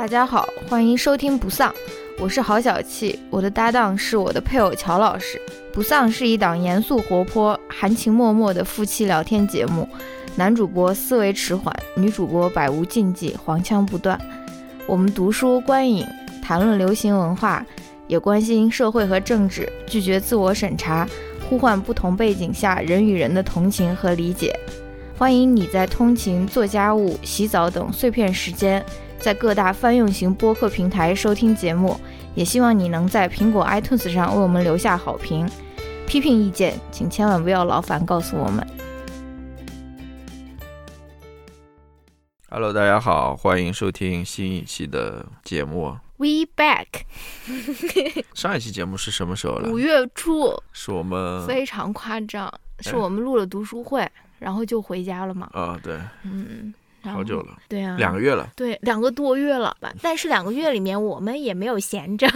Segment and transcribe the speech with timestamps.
[0.00, 1.70] 大家好，欢迎收听不丧，
[2.18, 5.38] 我是郝小气，我的搭档是我的配偶乔老师。
[5.74, 9.86] 不丧是一档严肃活泼、含情脉脉的夫妻聊天节目，
[10.36, 14.18] 男主播思维迟缓，女主播百无禁忌，黄腔不断。
[14.86, 16.06] 我们读书观影，
[16.42, 17.62] 谈论流行文化，
[18.06, 21.06] 也关心社会和政治，拒绝自我审查，
[21.46, 24.58] 呼唤不同背景下人与人的同情和理解。
[25.18, 28.82] 欢迎你在通勤、做家务、洗澡等碎片时间。
[29.20, 32.00] 在各大泛用型播客平台收听节目，
[32.34, 35.46] 也希望你能在苹果 iTunes 上为我们留下好评。
[36.06, 38.66] 批评意见，请千万不要劳烦告诉我们。
[42.48, 45.98] Hello，大家好，欢迎收听新一期的节目。
[46.16, 46.86] We back。
[48.32, 49.70] 上一期节目是什么时候了？
[49.70, 50.50] 五月初。
[50.72, 55.50] 是我们非常夸张，是我们录了读书会，然后就回家了嘛？
[55.52, 55.98] 啊，对。
[56.22, 56.72] 嗯。
[57.02, 59.92] 好久了，对啊，两个月了，对，两个多月了吧？
[60.02, 62.26] 但是两个月里面我们也没有闲着，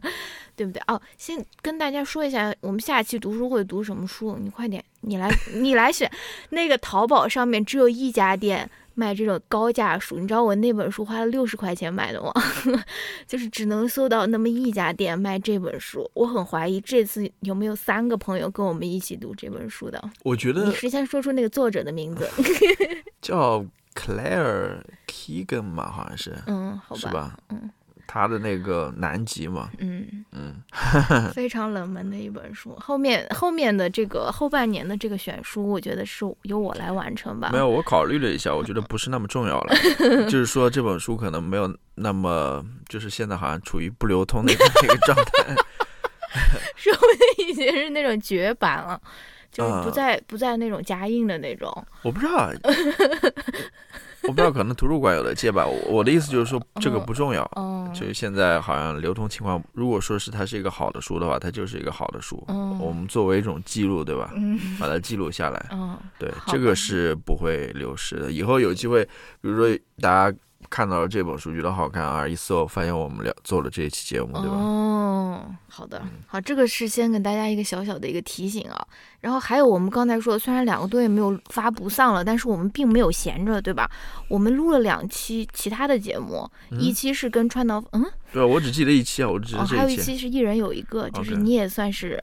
[0.56, 0.82] 对不对？
[0.86, 4.36] 哦，先跟大家说一下，我们下期读书会读什么书？
[4.38, 6.10] 你快点，你来，你来选。
[6.50, 12.32] 那个淘宝上面只有一家店卖这种高价书，你知道我那本书花了六十块钱买的吗？
[13.26, 16.08] 就是只能搜到那么一家店卖这本书。
[16.12, 20.10] 我很怀疑这次有没有三个朋友跟我们一起读这本书的。
[20.24, 22.28] 我觉得你是先说出那个作者的名字，
[23.22, 23.64] 叫。
[24.00, 27.36] Claire Keegan 嘛，好像是，嗯，好吧，是吧？
[27.50, 27.70] 嗯，
[28.06, 30.54] 他的那个南极嘛，嗯嗯，
[31.34, 32.74] 非常冷门的一本书。
[32.80, 37.50] 后面后面的这个后半年的这个选书，我觉得是由我来完成吧。
[37.52, 39.74] 没有，我考虑了一下，我觉得不是那么重要了。
[40.28, 45.54] 就是说这本书可能没有那么，就是现在好像处于不流通的那个状态，
[46.74, 49.00] 说不定已经是那种绝版了。
[49.50, 51.70] 就是不在不在那种夹硬的那种，
[52.02, 52.50] 我不知道，
[54.22, 55.66] 我不知道，可能图书馆有的借吧。
[55.66, 57.44] 我的意思就是说，这个不重要。
[57.94, 62.42] 就是现在好像流通情况，如果说是它是一个好的书的话，它就是一个好的书。
[62.78, 64.32] 我们作为一种记录，对吧？
[64.78, 65.68] 把它记录下来。
[66.18, 68.30] 对，这个是不会流失的。
[68.30, 69.04] 以后有机会，
[69.40, 70.36] 比如说大家。
[70.68, 72.28] 看到了这本书，觉得好看啊！
[72.28, 74.56] 一搜发现我们俩做了这一期节目，对吧？
[74.56, 78.86] 哦，好的，好，这个是先给大家一个小小的一个提醒啊。
[79.20, 83.90] 然后还有我们刚才说，虽然两个多月没有发不丧了，但是我们并没有闲着，对吧？
[84.28, 89.76] 我们录了两期其他的节目，一期是跟川岛，嗯，对，我只记得一期啊，我只记得这一期。
[89.76, 92.22] 还有一期是一人有一个，就是你也算是。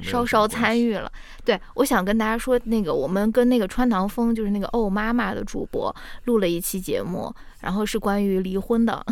[0.00, 1.10] 稍稍参与了，
[1.44, 5.94] 对我想跟大家说，那个我们跟那个川堂风，就是那个哦妈妈的主播
[6.24, 9.04] 录了一期节目，然后是关于离婚的，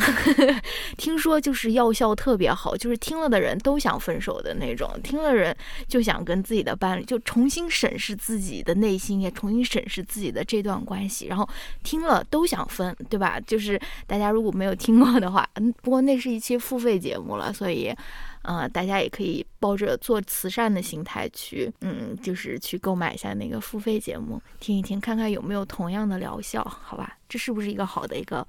[0.99, 5.57] 听说就是药效特别好，就是听了的人都想分手的那种，听了人
[5.87, 11.49] 就想跟自己的伴侣就重新审视自己的内心，也重新审视自己的这段关系，然后
[11.85, 13.39] 听了都想分，对吧？
[13.41, 17.95] 就是大家如果没有听过的话，嗯，不过那是一期付费节目了，所以。
[18.49, 27.19] 嗯，大家也可以抱着做慈善的心态去，嗯，就是去购买一下那个付费节目，听一听，看看有没有同样的疗效，好吧？
[27.29, 28.47] 这是不是一个好的一个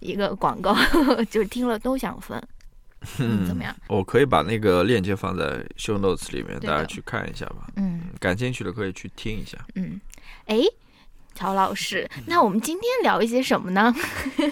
[0.00, 0.74] 一个广告？
[1.30, 2.42] 就是听了都想分，
[3.18, 3.76] 嗯，怎么样？
[3.88, 5.44] 我可以把那个链接放在
[5.76, 7.68] show notes 里面，大家去看一下吧。
[7.76, 9.58] 嗯，感兴趣的可以去听一下。
[9.74, 10.00] 嗯，
[10.46, 10.60] 哎。
[11.36, 13.94] 乔老师，那我们今天聊一些什么呢？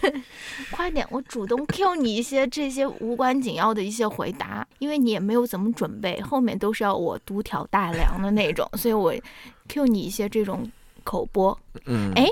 [0.71, 9.15] 快点，我主动 Q 你一些这些无关紧要的一些回答，因为你也没有怎么准备，后面都是要我独挑大梁的那种，所以我
[9.69, 10.71] Q 你一些这种
[11.03, 11.59] 口播。
[11.87, 12.27] 嗯，哎，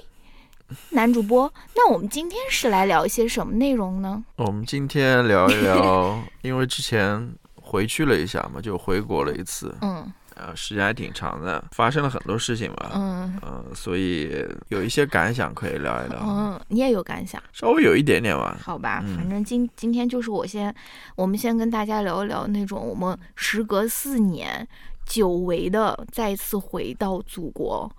[0.90, 4.22] 男主播，那我们今天是来聊一些什么内容呢？
[4.36, 9.74] 我们今天聊一聊，因为之前回去了一下嘛，就回国了一次。
[9.80, 10.12] 嗯。
[10.36, 12.92] 呃，时间还挺长的，发生了很多事情吧。
[12.94, 16.18] 嗯嗯，所以有一些感想可以聊一聊。
[16.22, 17.42] 嗯，你也有感想？
[17.52, 18.56] 稍微有一点点吧。
[18.62, 20.74] 好吧，反正今今天就是我先，
[21.16, 24.66] 我们先跟大家聊一聊那种我们时隔四年
[25.04, 27.90] 久违的再次回到祖国。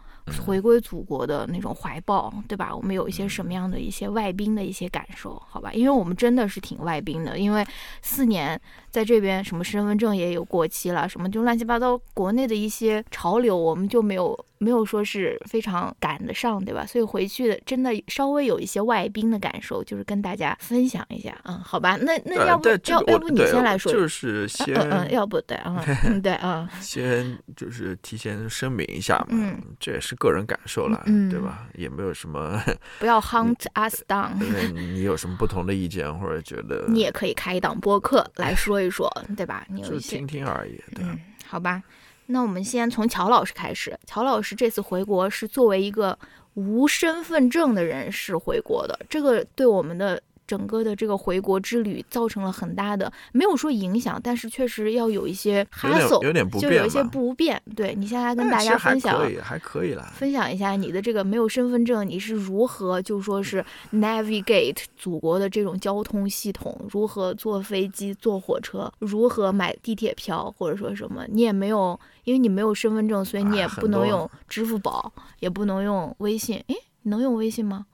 [0.45, 2.75] 回归祖国的那种怀抱，对吧？
[2.75, 5.41] 我们有一些什么样的一些外宾的一些感受？
[5.49, 7.65] 好吧，因为我们真的是挺外宾的，因为
[8.01, 8.59] 四年
[8.89, 14.37] 在这边，什么身份证也有过期了，什么就乱七八糟，国内的一些潮流我们就没有。
[14.63, 16.85] 没有说是非常赶得上，对吧？
[16.87, 21.37] 所以回去的真的稍微有一一些外宾的感受，就是跟大家分享一下。
[21.43, 22.75] 嗯，好吧，那那要不要
[23.07, 23.91] 要不你先来说？
[23.91, 25.83] 就是先，嗯，要不对啊，
[26.23, 31.67] 对 啊，先就是提前声明一下嘛，嗯，这也是个人感受了，嗯，对吧？
[31.75, 32.57] 也没有什么，
[32.99, 34.31] 不要 hunt us down。
[34.73, 39.65] 你有什么不同的意见或者觉得， 你也可以开一档播客来说一说，对吧？
[39.67, 41.03] 你有一些听听而已，对，
[41.45, 41.83] 好吧。
[42.27, 43.97] 那我们先从乔老师开始。
[44.05, 46.17] 乔老师这次回国是作为一个
[46.53, 57.61] 无身份证的人士回国的，这个对我们的整个的这个回国之旅造成了很大的，没有说影响，但是确实要有一些 hassle，有点不便，就有一些不便。
[57.75, 63.63] 对你现在跟大家分享，可以还可以啦，分享一下你的这个没有身份证，你是如何就说是
[63.93, 76.63] navigate 祖国的这种交通系统，如何坐飞机、坐火车，如何买地铁票，或者说什么，你也没有，因为你没有身份证，所以你也不能用支付宝，也不能用微信。
[76.67, 77.85] 哎，能用微信吗？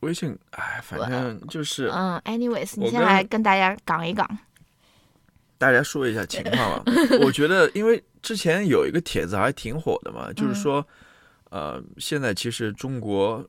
[0.00, 4.28] 微信，哎，反正就是嗯，anyways，你先来跟大家讲一讲，
[5.58, 6.82] 大家说一下情况吧。
[7.22, 10.86] 我觉得，因为之前有一个帖子还挺火的嘛，就是说，
[11.50, 13.44] 呃，现在其实中国。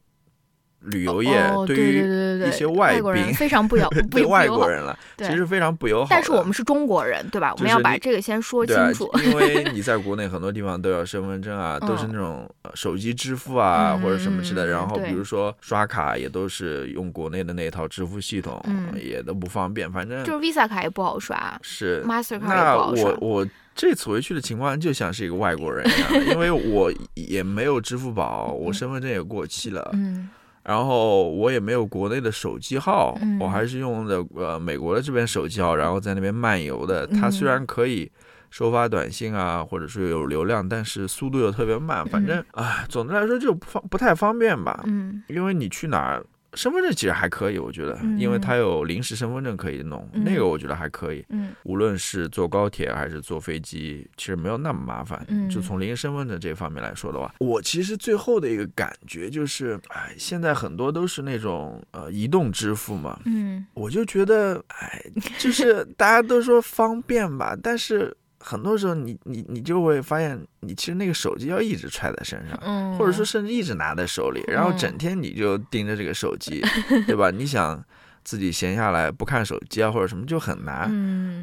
[0.88, 1.32] 旅游业
[1.66, 6.08] 对于一些外宾非常不友 对外国人了，其实非常不友好。
[6.10, 7.54] 但是我们是中国人，对吧？
[7.56, 9.10] 我们要把这个先说清楚。
[9.26, 14.68] 因为 你在国内很多地方都要身份证啊，都是那种手机支付啊或者什么之类的。
[14.68, 18.62] 然后比如说刷卡也都是用国内的那套支付系统，
[18.96, 19.92] 也都不方便。
[19.92, 23.12] 反正就是 Visa 卡也不好刷，是 Master 卡也不好刷。
[23.20, 29.90] 我我这次回去的情况就像是一个外国人一样，因为我也没有支付宝，我身份证也过期了。
[29.94, 30.30] 嗯。
[30.68, 37.08] 然后我也没有国内的手机号，我还是用的呃美国的这边手机号，然后在那边漫游的。
[37.08, 38.12] 它虽然可以
[38.50, 42.06] 收发短信啊，或者是有流量，但是速度又特别慢。
[42.06, 44.84] 反正啊，总的来说就不方不太方便吧。
[44.88, 46.26] 嗯，因为你去哪儿。
[46.54, 51.24] 身份证其实还可以，我觉得，因为它有临时身份证可以弄，那个我觉得还可以。
[51.30, 55.24] 嗯，无论是坐高铁还是坐飞机，其实没有那么麻烦。
[55.28, 63.20] 嗯，就从临时身份证这方面来说的话，我其实最后的一个感觉就是，哎，现在很多都是那种呃移动支付嘛。
[63.26, 65.02] 嗯，我就觉得，哎，
[65.38, 68.16] 就是大家都说方便吧，但是。
[68.40, 76.62] 很多时候，你你你就会发现，你其实那个手机要一直揣在身上，或者说甚至一直拿在手里，然后整天你就盯着这个手机，
[77.08, 77.32] 对吧？
[77.32, 77.84] 你想
[78.24, 80.88] 自己闲下来不看手机啊，或者什么就很难。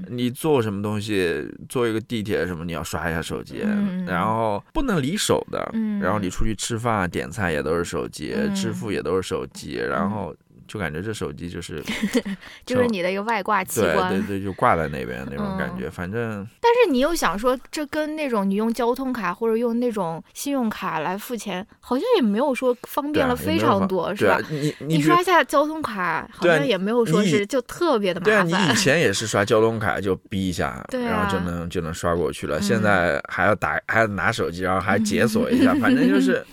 [0.09, 3.65] 你坐什么东西，坐一个地铁什么，你要刷一下手机，
[4.07, 5.69] 然后不能离手的。
[6.01, 10.35] 然后你出去吃饭、点菜也都是手机，支付也都是手机，然后。
[10.67, 11.83] 就感觉这手机就是，
[12.67, 15.89] 就是你的一个外挂器官，对对对，就挂在那边那种感觉。
[15.91, 24.41] 反正，但是你又想说，这跟那种你用交通卡或者用那种信用卡来付钱，好像也没有说方便了非常多，是吧？
[24.51, 28.49] 你你刷一下交通卡，好像也没有说是就特别的麻烦。
[28.49, 32.61] 对啊，你以前也是刷交通卡就逼一下，然后就能就能刷过去了。
[32.61, 36.45] 现在还要打，还要拿手机，然后还解锁一下， 反正就是。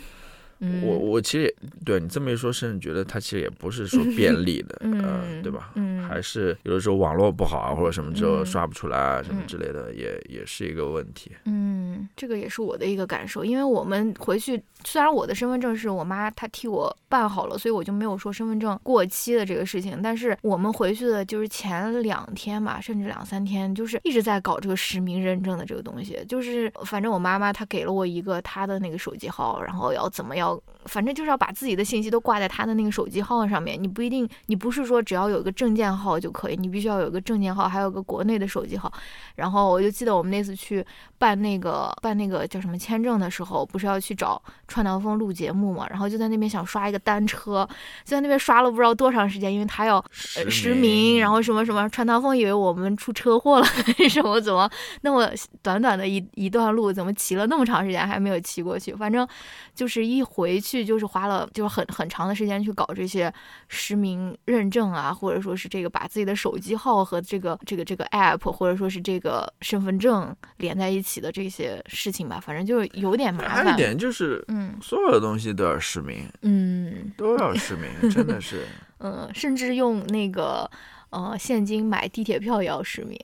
[0.83, 5.71] 我我其实也对你这么一说，甚至觉得它其实也不是说 便利的，嗯，对吧？
[5.75, 11.31] 嗯，还是有的时候网络不好啊，或者什么之后刷不出来啊，什么之类的，也也是一个问题。
[11.45, 19.99] 嗯，这个也是我的一个感受，因为我们回去，虽然我的身份证是我妈她替我办好了，所以我就没有说身份证过期的这个事情。
[20.03, 26.23] 但是我们回去的就是前两天吧，甚至两三天，就是一直在搞这个实名认证的这个东西。
[26.27, 30.61] 就是反正我妈妈她给了我一个她的那个手机号，然后要怎么样。
[30.85, 38.91] 反正就是要把自己的信息都挂在他的那个手机号上面，你不一定，你不是说只要有一个证件号就可以，你必须要有一个证件号，还有个国内的手机号。
[39.35, 40.83] 然后我就记得我们那次去
[41.19, 45.85] 办那个办那个叫什么签证的时候，不是要去找川唐风录节目嘛？
[45.87, 47.63] 然后就在那边想刷一个单车，
[48.03, 53.65] 就在那边刷了不知道多长时间，因为他要实名，然后什么什么，川唐风以为我们出车祸了，
[54.09, 54.67] 什么怎么
[55.01, 55.29] 那么
[55.61, 58.95] 短短的一一段路，怎么骑了那么长时间还没有骑过去？
[58.95, 59.27] 反正
[59.75, 60.40] 就是一回。
[60.41, 63.31] 回去就是花了就是很很长的时间去搞这些
[63.67, 73.63] 实名认证啊，或者说是这个把自己的手机号和这个这个这个 app 或者说是这个身份证连在一起的这些事情吧，反正就有点麻烦。
[73.63, 78.65] 还有一点就是，嗯，所有的东西都要实名，嗯，都要实名， 真的是，
[78.97, 80.69] 嗯，甚至用那个
[81.11, 83.15] 呃现金买地铁票也要实名。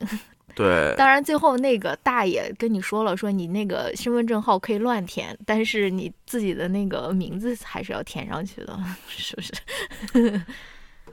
[0.58, 8.76] 对，当然最后那个大爷跟你说了，说你那个身份证号可以乱填，但是你自己的那个名字还是要填上去的，
[9.08, 9.54] 是不是？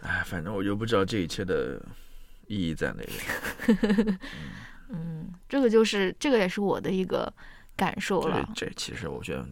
[0.01, 1.79] 哎，反正我就不知道这一切的
[2.47, 4.17] 意义在哪里。
[4.89, 7.31] 嗯，这个就是这个也是我的一个
[7.77, 8.49] 感受了。
[8.55, 9.47] 这其实我觉得。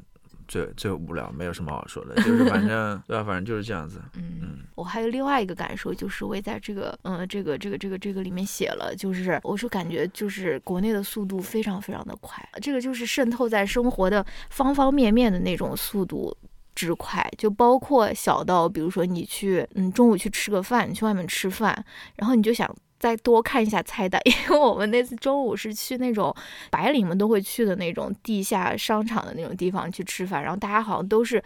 [0.53, 3.25] 最最无聊，没有什么好说的，就是反正 对吧？
[3.25, 4.03] 反正就是这样子。
[4.17, 16.37] 嗯，我还有另外一个感受，就是我也在这个嗯这个这个这个这个里面写了，就是我是感觉就是国内的速度非常非常的快，这个就是渗透在生活的方方面面的那种速度
[16.75, 21.83] 之快，就包括小到比如说你去嗯中午去吃个饭，你去外面吃饭，
[22.17, 22.71] 然后你就想。
[23.03, 26.33] 再多看一下菜单， 因为我们那次中午是去那种
[26.71, 31.43] 白领们都会去的那种地下商场的那种地方去吃饭，然后大家好像都是，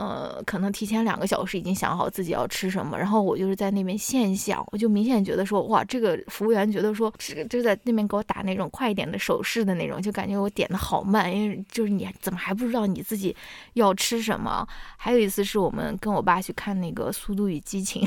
[0.00, 13.36] 呃，可能提前两个小时已经想好自己要吃什么，然后我就是在那边现想，我就明显觉得说，哇，这个服务员觉得说，这就在那边给我打那种快一点的手势的那种，就感觉我点的好慢，因为就是你怎么还不知道你自己
[13.74, 14.66] 要吃什么？
[14.96, 18.06] 还有一次是我们跟我爸去看那个《速度与激情》，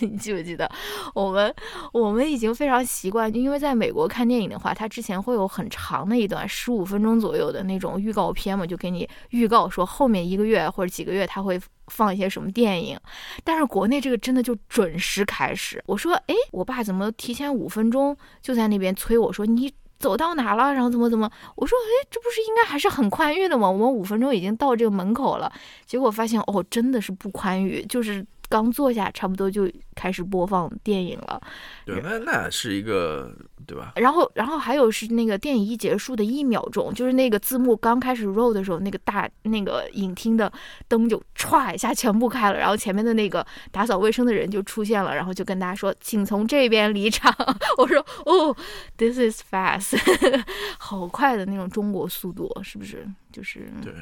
[0.10, 0.66] 你记不记得？
[1.12, 1.54] 我们
[1.92, 11.25] 我们已经非常习惯，因为在美国看电影的话，它之前会有很长的一段十五分钟左右的那种预告片嘛，就给你预告说后面一个月或者几个月。
[11.26, 12.98] 他会放一些什么电影，
[13.42, 15.82] 但是国内这个真的就准时开始。
[15.86, 21.30] 我说，哎，我爸怎么提前五分钟就在那边催我说你走到哪了，然后怎么怎么？
[21.54, 23.70] 我说，哎，这不是应该还是很宽裕的吗？
[23.70, 25.50] 我们五分钟已经到这个门口了，
[25.86, 31.40] 结果发现哦，真的是不宽裕，就是刚坐下，差不多就开始播放电影了。
[31.84, 33.34] 对，那那是一个。
[33.66, 33.94] 对吧？
[33.96, 40.52] 然后，然后还有是那个电影一结束的一秒钟，就是那个字幕刚开始 roll 的时候，那个大那个影厅的
[40.86, 47.34] 灯就歘一下全部开了，然后前面的那个打扫卫生的人就出现了，然后就跟大家说，请从这边离场。
[47.76, 48.56] 我说，哦
[48.96, 49.98] ，this is fast，
[50.78, 53.04] 好快的那种中国速度，是不是？
[53.32, 53.92] 就是对。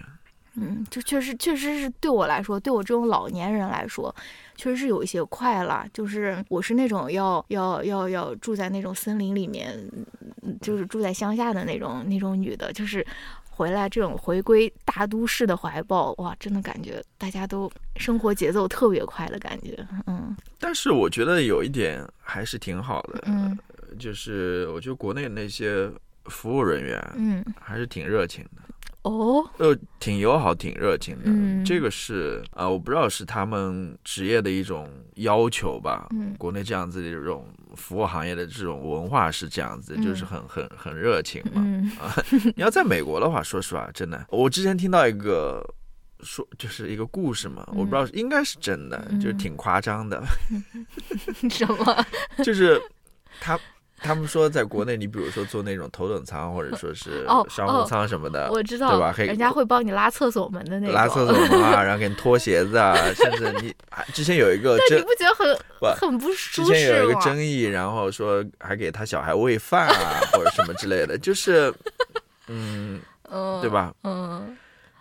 [0.56, 4.14] 嗯，就确实确实是对我来说，对我这种老年人来说，
[4.56, 5.86] 确实是有一些快了。
[5.92, 9.76] 就是我是那种要要要要住在那种森林里面，
[10.60, 13.04] 就是住在乡下的那种那种女的，就是
[13.50, 19.86] 回来这种回归大都市的怀抱，哇，真的感觉大家都生活节奏特别快的感觉。
[20.06, 23.56] 嗯，但是我觉得有一点还是挺好的，嗯，
[23.98, 25.90] 就是我觉得国内那些
[26.26, 28.62] 服务人员，嗯，还是挺热情的。
[29.04, 31.64] 哦，呃，挺友好，挺热情的。
[31.64, 36.06] 这个是啊，我不知道是他们职业的一种要求吧。
[36.10, 37.46] 嗯，国内这样子的这种
[37.76, 41.62] 服务行业的这种文化是这样子，就是很很很热情嘛。
[42.00, 42.16] 啊，
[42.56, 45.62] 你要在美国的话，说实话，真的，我之前听到一个
[46.20, 50.24] 说，就是一个故事嘛，我不知道应该是真的，就是挺夸张的。
[51.50, 52.06] 什么？
[52.42, 52.80] 就是
[53.38, 53.60] 他。
[54.04, 59.14] 他们说，在国内，你比如说坐那种头等舱，或者说是商务舱什么的，我知道，对吧？
[59.16, 63.74] 人家会帮你拉厕所门的那种，拉厕所门啊，然后给你脱鞋子啊， 甚至你
[64.12, 71.72] 之前有一个，但你不觉得很很不舒适之前有一个争议，然后说还给他小孩喂饭啊，或者什么之类的，就是，
[72.48, 73.00] 嗯，
[73.62, 73.94] 对吧？
[74.04, 74.54] 嗯，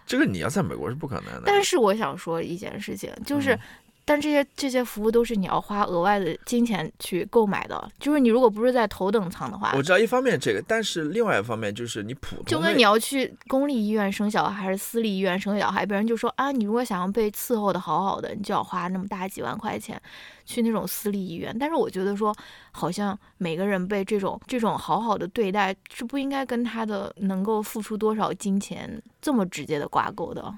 [0.07, 1.43] 这个你要在美国是不可能的。
[1.45, 3.59] 但是我想说一件事情，就是。
[4.05, 20.01] 但这些这些服务都是你要花额外的金钱去购买的，就是你如果不是在头等舱的话，我知道一方面这个，但是另外一方面就是你普通，就跟你要去公立医院生小孩还是私立医院生小孩，别人就说啊，你如果想要被伺候的好好的，你就要花那么大几万块钱
[20.45, 21.55] 去那种私立医院。
[21.57, 22.35] 但是我觉得说，
[22.71, 30.53] 好像每个人被这种这种好好的对待是不应该跟他的能够付出多少金钱这么直接的挂钩的。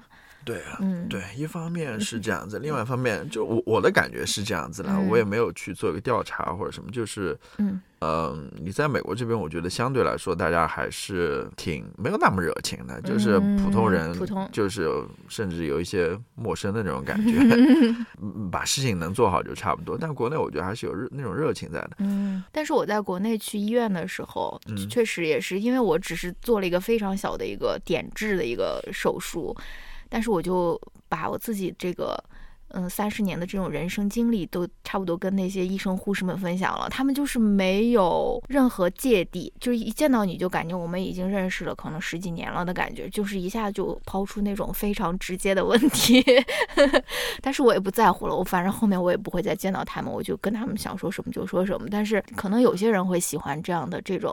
[0.46, 0.78] 对啊，
[1.10, 14.88] 对，一方面是这样子，另外一方面就我我的感觉是这样子的，我也没有去做一个调查或者什么，就是，嗯，呃，你在美国这边，我觉得相对来说大家还是挺没有那么热情的，就是普通人，普通，就是
[15.28, 17.32] 甚至有一些陌生的那种感觉，
[18.48, 19.98] 把事情能做好就差不多。
[19.98, 21.96] 但国内我觉得还是有热那种热情在的。
[21.98, 29.52] 嗯，但是我在国内去医院的时候，确实也是因为我只是做了一个非常小的一个点痣的一个手术。
[30.08, 32.16] 但是我就把我自己这个，
[32.70, 46.22] 嗯，三十年的这种人生经历都差不多跟那些医生护士们分享了，他们就是没有任何芥蒂，就是一见到你就感觉我们已经认识了可能十几年了的感觉，就是一下就抛出那种非常直接的问题。
[47.40, 51.86] 但是我也不在乎了，我反正后面我也不会再见到他们，我就跟他们想说什么就说什么。
[51.88, 54.32] 但是可能有些人会喜欢这样的这种，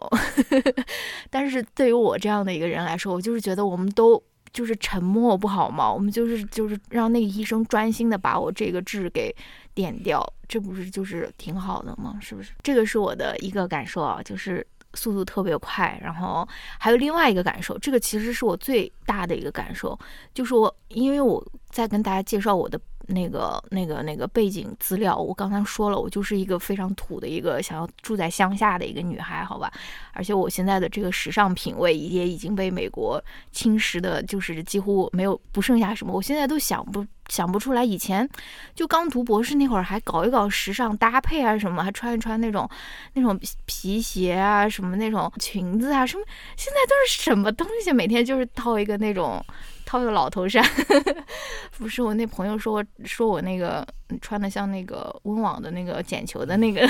[1.29, 4.21] 但是对于我这样的一个人来说，我就是觉得我们都。
[4.53, 5.91] 就是沉默不好吗？
[5.91, 9.35] 我们就是就是让那个医生专心的把我这个痣给
[9.73, 12.17] 点掉，这不是就是挺好的吗？
[12.21, 12.53] 是不是？
[12.61, 15.99] 这个是我的一个感受啊，就是速度特别快。
[16.01, 16.47] 然后
[16.79, 19.97] 还有另外一个感受，这个其实是我最大的一个感受，
[20.33, 22.79] 就是我因为我在跟大家介绍我的。
[23.07, 29.71] 那个、那个、那个背景资料，我刚才说了，我就是一个非常土的一个想要住在乡下的一个女孩，好吧？
[30.13, 36.13] 而且我现在的这个时尚品味也已经被美国侵蚀的，就是几乎没有不剩下什么。
[36.13, 38.27] 我现在都想不想不出来，以前
[38.73, 42.69] 就刚读博士那会儿还搞一搞时尚搭配啊什么，还穿一穿那种
[43.13, 46.23] 那种皮鞋啊什么那种裙子啊什么，
[46.55, 47.91] 现在都是什么东西？
[47.91, 49.43] 每天就是套一个那种。
[49.99, 50.63] 套个老头衫，
[51.77, 53.85] 不是我那朋友说，说我那个
[54.21, 56.81] 穿的像那个温网的那个捡球的那个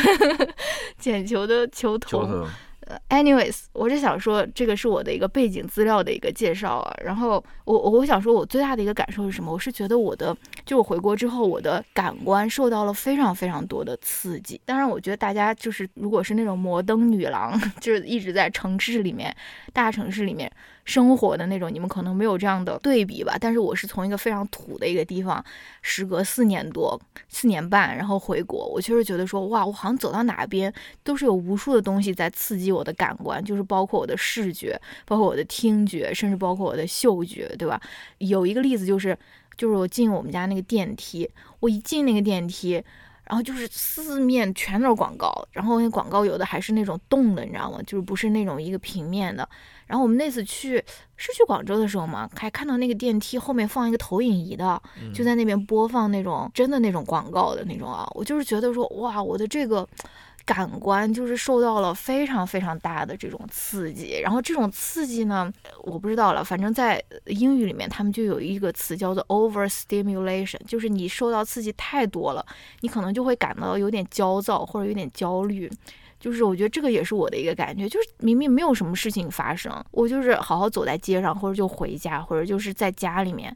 [0.98, 2.48] 捡球的球童，
[2.88, 6.96] 呃，anyways，我是想说，这个是我的一个背景资料的一个介绍啊。
[7.04, 9.52] 然后我我我想说，我最大的一个感受是什么？
[9.52, 10.34] 我是觉得我的，
[10.66, 14.62] 就我回国之后，我的感官受到了非常非常多的刺激。
[14.64, 19.36] 当然，我觉得大家就是，如果是那种摩登女郎， 就是一直在城市里面，
[19.74, 20.50] 大城市里面。
[20.86, 23.38] 生活的那种，你们可能没有这样的对比吧。
[23.40, 25.44] 但是我是从一个非常土的一个地方，
[25.82, 27.00] 时隔四年多、
[27.30, 30.74] 四年半，然后回国，我确实觉得说，哇，我好像走到哪边
[31.04, 37.82] 都是有无数的东西在刺激我的感官，就是包括我的视觉，包括我的听觉，甚至包括我的嗅觉，对吧？
[38.18, 39.18] 有一个例子就是，
[39.56, 42.84] 就是我进我们家那个电梯，我一进那个电梯。
[43.26, 47.80] 然后就是四面全都是广告，然后那广告有的还是那种动的，你知道吗？
[47.88, 49.48] 就是不是那种一个平面的。
[49.88, 50.84] 然后我们那次去
[51.16, 54.82] 是去广州的时候嘛，还看到那个电梯后面放一个投影仪的，
[55.14, 58.08] 就在那边播放那种真的那种广告的那种啊。
[58.16, 59.88] 我就是觉得说，哇，我的这个。
[60.46, 65.50] 感官就是受到了非常非常大的这种刺激，然后这种刺激呢，
[65.84, 72.46] 我不知道了，反正在英语里面他们就有一个词叫做 overstimulation，就是你受到刺激太多了，
[72.82, 75.72] 你可能就会感到有点焦躁或者有点焦虑，
[76.24, 83.54] 就是我觉得这个也是我的一个感觉，就是明明没有什么事情发生，我就是好好走在街上，或者就回家，或者就是在家里面。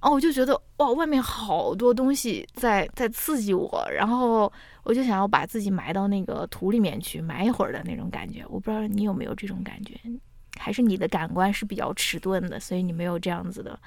[0.00, 8.44] 哦，我就觉得哇，外面好多东西在在刺激我，然后我就想要把自己埋到那个土里面去，埋一会儿的那种感觉。
[8.48, 9.94] 我不知道你有没有这种感觉，
[10.58, 13.78] 还是你的感官是比较迟钝的，所以你没有这样子的，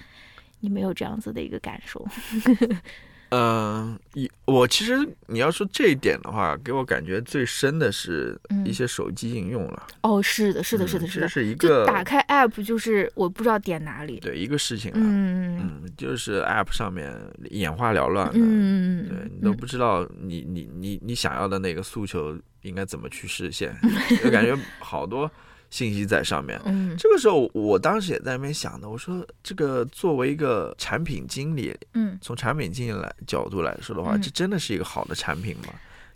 [0.62, 2.08] 你没有这样子的一个感受。
[3.38, 9.88] 嗯，一我其实你要说这一点的话，给我感觉最深的是一些手机应用了。
[10.04, 14.20] 哦，是的，是的，是的，是的，是一个打开 app 就是我不知道点哪里。
[14.22, 14.98] 对，一个事情了。
[15.02, 17.14] 嗯嗯，就是 app 上面
[17.50, 23.76] 眼花缭乱的，嗯对你都不知道你你你你想要的那个诉求应该怎么去实现，
[24.24, 25.30] 就感觉好多。
[25.76, 35.74] 信息在上面，嗯，这个时候我当时也在那边想的，我说这个作为一个产品经理，嗯，从产品经理来角度来说的话，这真的是一个好的产品吗？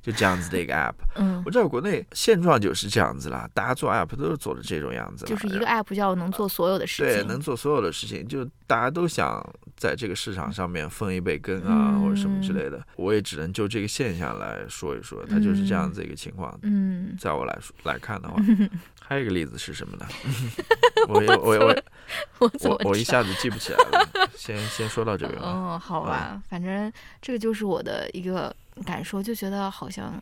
[0.09, 12.83] 就这样子的一个 app，嗯，我知道国内现状就是这样子啦，大家做 app 都是做的这种样子，就是一个 app 叫能做所有的事情，对，能做所有的事情，就大家都想在这个市场上面分一杯羹啊，或者什么之类的。
[12.95, 16.57] 我也只能就这个现象来说一说，它就是这样子一个情况。
[16.63, 18.41] 嗯，在我来说来看的话，
[18.99, 20.07] 还有一个例子是什么呢？
[21.07, 21.75] 我我
[22.39, 25.39] 我我我一下子记不起来了， 先先说到这边。
[25.43, 28.55] 嗯，好吧，反正这个就是我的一个。
[28.85, 30.19] 感受就觉得好像，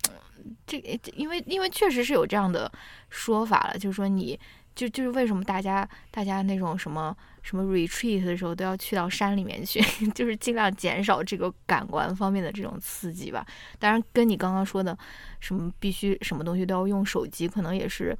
[0.65, 0.77] 这
[1.13, 2.71] 因为因为确实是有这样的
[3.09, 4.39] 说法了，就是说你
[4.75, 13.45] 就就是为什么大家大家那种什么什么 retreat 的时候都要去到山里面去， 就是尽量减少这个感官方面的这种刺激吧。
[13.79, 14.97] 当然，跟你刚刚说的
[15.39, 18.17] 什么必须什么东西都要用手机，可能也是。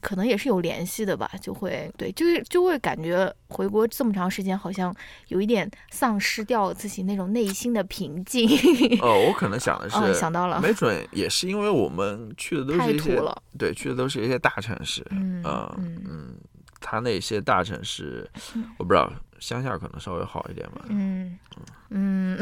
[0.00, 4.94] 可能也是有联系的吧，就会对，就是就会感觉回国这么长时间，好像
[5.28, 8.48] 有一点丧失掉自己那种内心的平静。
[9.00, 13.22] 哦，我可能想的 是，想到了，没准也是因为我们去的都是一些，
[13.58, 15.42] 对，去的都是一些大城市，嗯
[15.76, 16.36] 嗯，
[16.80, 18.30] 他那些大城市，
[18.78, 19.10] 我不知道。
[19.40, 20.82] 乡下可能稍微好一点吧。
[20.88, 21.38] 嗯
[21.92, 22.38] 嗯，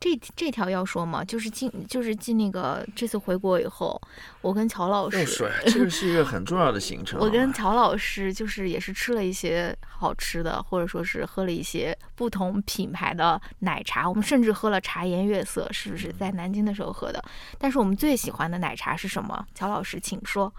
[0.00, 4.00] 这这条要说嘛，就是进就是进那个这次回国以后，
[4.40, 5.24] 我跟乔老师，
[5.66, 7.20] 这个是一个 很重要的行程。
[7.20, 14.08] 我跟乔老师就是也是吃了一些好吃的，或者说是喝了一些不同品牌的奶茶。
[14.08, 17.22] 我们甚至喝了茶颜悦色，是不是在南京的时候喝的？
[17.58, 19.46] 但是我们最喜欢的奶茶是什么？
[19.54, 20.52] 乔老师，请说。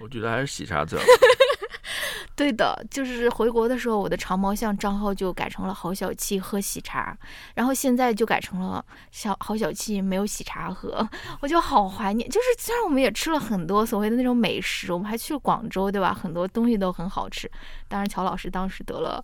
[0.00, 1.04] 我觉得还是喜茶最好。
[2.36, 7.16] 对的，就是回国的时候，我的长毛象账号就改成了好小气喝喜茶，
[7.54, 11.06] 然后现在就改成了小好小气没有喜茶喝，
[11.40, 12.28] 我就好怀念。
[12.28, 16.14] 就是虽然我们也吃了很多所谓的那种美食，我们还去了广州，对吧？
[16.14, 17.50] 很多东西都很好吃。
[17.88, 19.22] 当然，乔老师当时得了，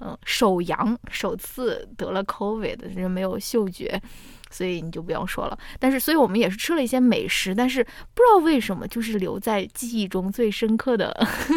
[0.00, 4.00] 嗯，首阳，首次得了 COVID，就是没有嗅觉。
[4.50, 11.14] 所以你就不用说了，但是，所以我们也是吃了一些美食，但是不知道为什么，就是留在记忆中最深刻的，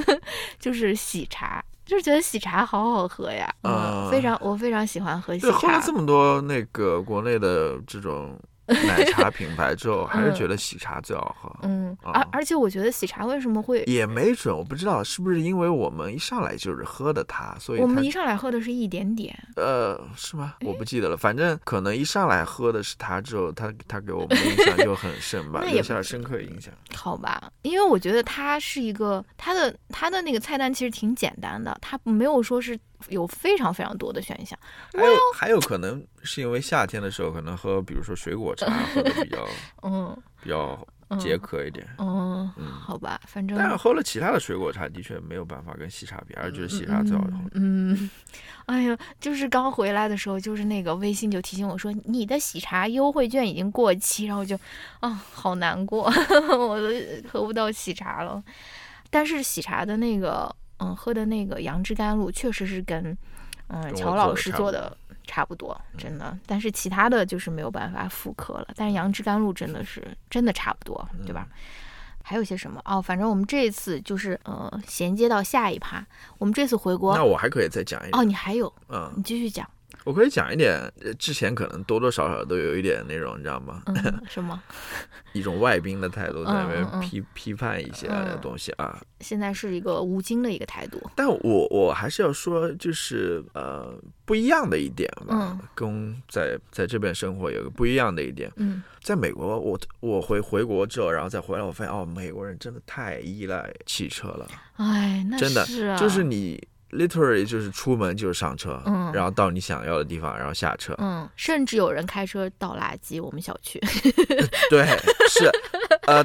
[0.60, 5.58] 就是喜茶，就是觉得喜茶好好喝呀，嗯，非常，我非常喜欢喝喜茶。
[5.58, 8.40] 喝了这么多那个国内的这种。
[8.88, 11.54] 奶茶 品牌之后，还是觉得喜茶最好喝。
[11.64, 19.38] 嗯，而而且我觉得喜茶为什么会也没准，我不知道是不是因为我们一上来就是喝的它，所以我们一上来喝的是一点点。
[19.56, 20.56] 呃，是吗？
[20.62, 26.74] 我不记得了，反正可能一上来喝的是它之后，它它给我们印象就很深吧， 留下了深刻印象。
[26.96, 32.80] 好吧，因为我觉得它是一个它的它的那个菜单其实挺简单的，它没有说是。
[33.10, 34.58] 有非常非常多的选项，
[34.94, 39.48] 还有还有可能是因为夏天的时候可能喝，比如说水果茶 喝的比较，
[39.84, 40.88] 嗯，比较
[41.20, 41.86] 解渴一点。
[41.98, 43.58] 嗯，好吧，反正。
[43.58, 47.32] 但是喝了其他的水果茶，的确没有办法跟喜茶比，而就是喜茶最好喝。
[47.54, 48.10] 嗯，
[48.66, 54.58] 哎呀，就是刚回来的时候，就是那个微信就提醒我说，你的喜茶优惠券已经过期，然后就
[55.02, 56.04] 啊，好难过，
[56.58, 56.88] 我都
[57.30, 58.42] 喝不到喜茶了。
[59.10, 63.18] 但是喜茶的那个，嗯，喝的那个杨枝甘露，确实是跟，
[63.68, 64.98] 嗯，乔老师做的。
[65.24, 68.68] 差不多，真的，但是其他的就是没有办法复刻了。
[68.76, 71.48] 但是杨枝甘露真的是真的差不多，对吧？
[72.24, 73.02] 还有些什么哦？
[73.02, 76.06] 反正我们这次就是呃，衔接到下一趴。
[76.38, 78.24] 我们这次回国，那我还可以再讲一个哦。
[78.24, 79.66] 你还有，嗯，你继续讲。
[80.04, 83.84] 我可以讲一点，之前可能多多少少都有一点那种，你知道吗？
[84.28, 84.62] 什么？
[85.34, 88.10] 一种外宾的态度，在那边批批判一些
[88.42, 89.00] 东西啊。
[89.20, 91.00] 现在是一个无精的一个态度。
[91.16, 93.94] 但我我还是要说，就是呃，
[94.26, 95.60] 不一样的一点吧。
[95.76, 98.52] 跟在在这边生活有个不一样的一点。
[98.56, 104.48] 嗯，在美国，我我回回国之后，然后再回来，我发现哦，美国人真的太依赖汽车了。
[104.78, 106.62] 哎，那真的是啊，就是你。
[106.92, 113.24] Literally 就是出门就是上车，嗯，然后到你想要的地方，然后下车，嗯，甚至有人开车倒垃圾。
[113.24, 113.80] 我们小区，
[114.70, 114.86] 对，
[115.30, 115.50] 是，
[116.06, 116.22] 呃，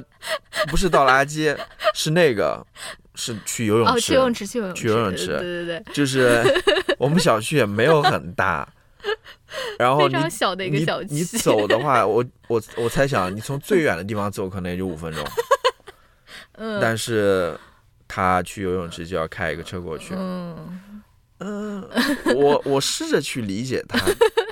[0.67, 1.57] 不是倒垃圾，
[1.95, 2.67] 是那个，
[3.15, 6.43] 是去游泳池，去游泳池，去游泳池，去游泳池，对对对，就是
[6.99, 8.69] 我们小区也没有很大，
[9.79, 15.25] 然后非常小的一个小区，你走的话，我我我猜想，你从最远的地方走，可能也就五分钟，
[16.59, 17.57] 嗯，但是。
[18.09, 20.15] 他去游泳池就要开一个车过去。
[20.17, 20.81] 嗯
[21.39, 21.87] 嗯，
[22.35, 23.99] 我我试着去理解他，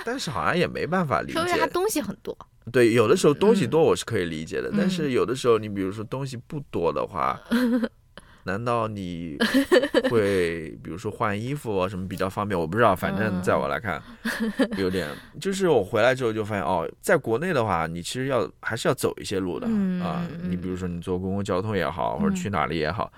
[0.04, 1.38] 但是好像也没办法理解。
[1.38, 2.36] 因为他东西很多。
[2.72, 7.40] 对，有的时候东西多我是可以理解的，但是有的时候你比如说东西不多的话，
[8.44, 9.36] 难道你
[10.10, 12.58] 会比如说换衣服啊什么比较方便？
[12.58, 14.02] 我不知道，反正在我来看，
[14.78, 15.08] 有点
[15.40, 19.66] 就是我回来之后就发现哦，在国内的话，你其实要还是要走一些路的
[20.04, 20.26] 啊。
[20.42, 23.12] 你比如说你坐公共交通也好，或者去哪里也好。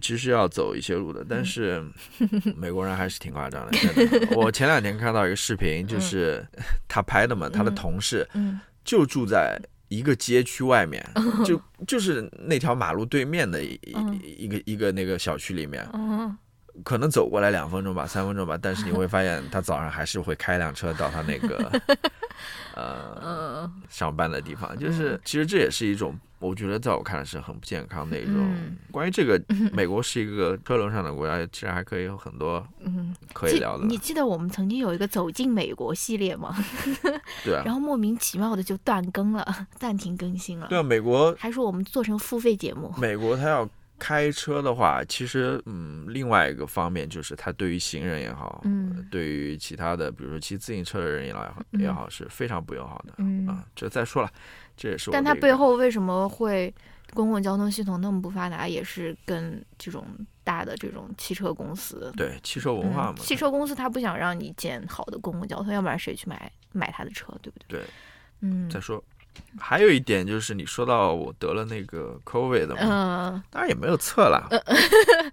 [0.00, 1.80] 其实要走一些路的，但是
[2.58, 3.78] 美国人还是挺夸张的。
[3.78, 6.44] 真的，我前两天看到一个视频，就是
[6.88, 8.26] 他拍的嘛，他的同事
[8.84, 9.56] 就住在
[9.94, 11.04] 一个街区外面，
[11.44, 13.78] 就就是那条马路对面的一
[14.38, 15.86] 一个一个那个小区里面，
[16.82, 21.70] 可能走过来两分钟吧，三分钟吧，但是你会发现他早上还是会开辆车到他那个
[22.74, 26.18] 呃上班的地方，就是其实这也是一种。
[26.44, 28.34] 我觉得在我看来是很不健康的一种。
[28.90, 33.86] 关于这个，美国是一个车轮上的国家，其实还可以有很多嗯可以聊的。
[33.86, 36.54] 你记得我们曾经有一个走进美国系列吗？
[37.44, 37.62] 对啊。
[37.64, 40.66] 然后莫名其妙的就断更了，暂停更新了。
[40.68, 42.92] 对啊，美国还说我们做成付费节目。
[42.98, 53.14] 美国他要开车的话，其实嗯，另外一个方面就是他对于行人也好，嗯，对于其他的比如说骑自行车的人也好也好是非常不友好的。
[53.18, 54.30] 嗯啊，这再说了。
[54.76, 56.72] 这也是，但它背后为什么会
[57.12, 60.06] 公共交通系统那么不发达，也是跟这种
[60.42, 63.14] 大的这种汽车公司对汽车文化嘛？
[63.18, 67.80] 汽车公司它不想让你建好的公共交通，要不然谁去买买它的车，对不对？
[67.80, 67.86] 对，
[68.40, 68.68] 嗯。
[68.68, 69.02] 再说，
[69.58, 74.48] 还有一点就是你说到我得了那个 COVID 嘛，嗯，当然也没有测了，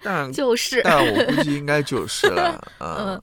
[0.04, 3.22] 但 就是，但我估计应该就是了， 嗯。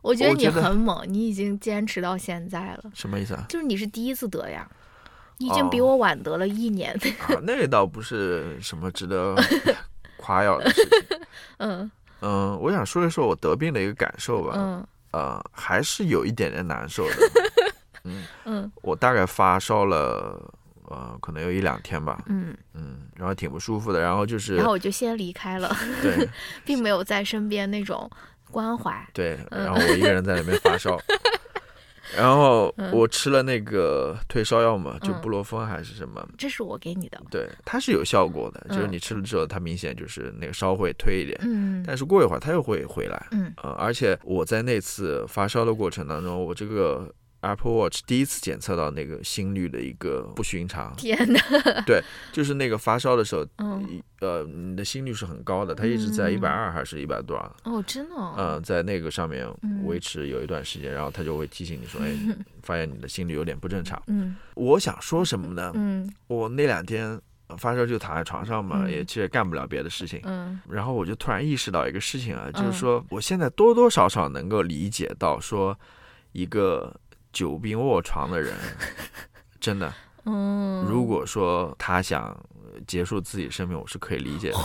[0.00, 2.84] 我觉得你很猛，你已经坚持到现在了。
[2.94, 3.44] 什么意思啊？
[3.48, 4.66] 就是你是第一次得呀。
[5.38, 9.34] 已经比我晚得了一年啊，那倒不是什么值得
[10.18, 11.18] 夸耀的事情。
[11.58, 14.52] 嗯嗯，我想说一说我得病的一个感受吧。
[14.56, 17.16] 嗯呃，还是有一点点难受的。
[18.04, 20.52] 嗯嗯，我大概发烧了，
[20.84, 22.22] 呃，可能有一两天吧。
[22.26, 25.74] 嗯嗯，然后挺不舒服的，然后就是，然后我就先离开了。
[26.02, 26.28] 对，
[26.64, 28.08] 并没有在身边那种
[28.50, 29.08] 关怀。
[29.14, 30.98] 对，然后我一个人在那边发烧。
[32.16, 36.26] 然后我吃了那个退烧药嘛，就布洛芬还是什么？
[36.36, 37.20] 这是我给你的。
[37.30, 41.38] 对，它是有效果的，就是你吃了之后，它明显就是那个烧会退一点。
[41.42, 41.82] 嗯。
[41.86, 43.26] 但是过一会儿它又会回来。
[43.32, 43.52] 嗯。
[43.62, 47.12] 呃，而且我在那次发烧的过程当中，我这个。
[47.40, 51.40] Apple Watch 第一次检测到那个心率的一个不寻常，天哪！
[51.86, 57.56] 对，就是那个发烧的时候，嗯，呃，你的心率是很高的，它一直在一百二还是一百多少？
[57.62, 58.16] 哦，真的？
[58.36, 59.46] 嗯，在那个上面
[59.84, 62.12] 维持有一段时间，然后它就会提醒你说， 哎，
[62.64, 64.02] 发现你的心率有点不正常。
[64.08, 65.70] 嗯，我想说什么呢？
[65.76, 67.20] 嗯，我那两天
[67.56, 70.20] 发烧就躺在床上嘛，也其实干不了别的事情。
[70.24, 75.78] 嗯，然后我就突然意识到一个事情啊，就是说我现在多多少少能够理解到说
[76.32, 76.92] 一个。
[77.38, 78.52] 久病卧床的人，
[79.60, 82.36] 真的，嗯，如果说他想
[82.84, 84.58] 结束自己生命，我是可以理解的，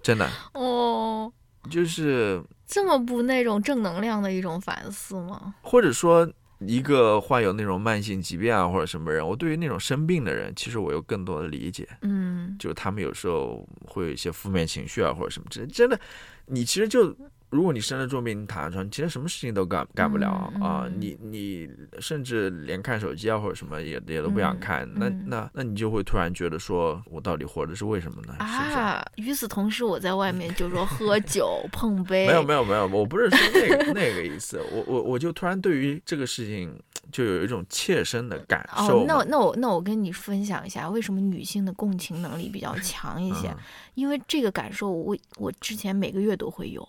[0.00, 1.32] 真的，哦，
[1.68, 5.56] 就是这么不那种正能量的一种反思吗？
[5.60, 11.88] 或者说，一个患有那种慢性疾病啊或者什么人，我对于那种生病的人，其实我有更多的理解。
[12.02, 15.98] 嗯，就是他们有时候会有一些负面情绪啊或者什么真，真的，
[16.46, 17.12] 你其实就。
[17.54, 20.28] 如果你生了重病，你躺在床，其实什么事情都干干不了
[20.60, 20.90] 啊！
[20.98, 28.34] 你你甚至连看手机啊或者什么也也都不想看，那那那你就会突然觉得说，我到底活着是为什么呢？
[28.40, 29.00] 啊！
[29.16, 36.76] 与此同时，我在外面就说喝酒碰杯，没有 没有没有，我不是说那个 那个意思，我我我就突然对于这个事情
[37.12, 39.02] 就有一种切身的感受。
[39.02, 43.54] 哦，那那我那我跟你分享一下，为什么女性的共情能力比较强一些？
[43.94, 46.86] 因为这个感受，我我之前每个月都会有。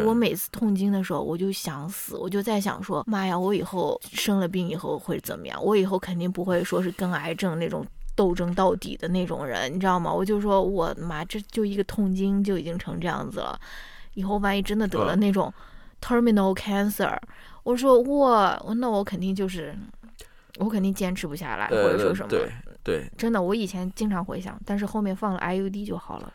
[0.00, 5.62] 就我每次痛经的时候，我就想死，我就在想说，妈呀，我以后生了病以后会怎么样？
[5.64, 10.12] 我以后肯定不会说是跟癌症那种斗争到底的那种人，你知道吗？
[10.12, 13.58] 我就说我妈，这就一个痛经就已经成这样子了，
[14.14, 15.52] 以后万一真的得了那种
[16.00, 17.16] terminal cancer，
[17.62, 19.74] 我说哇，那我肯定就是，
[20.58, 22.28] 我肯定坚持不下来，或者说什么？
[22.28, 22.50] 对
[22.82, 26.32] 对，真的，我以前经常回想，但是后面放了 IUD 就好了。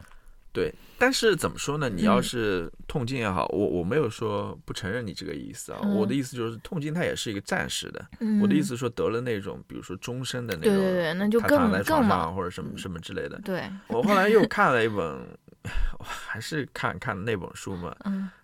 [0.52, 1.88] 对，但是怎么说呢？
[1.88, 5.80] 你要是痛经也好，我我没有说不承认你这个意思啊。
[5.82, 8.04] 我的意思就是，痛经它也是一个暂时的。
[8.42, 13.40] 我的意思说，得了那种，比如说终身的那种，对对对，那就更更嘛，或者什么什么之类的。
[13.46, 15.24] 对，我后来又看了一本，
[16.02, 17.96] 还是看看那本书嘛，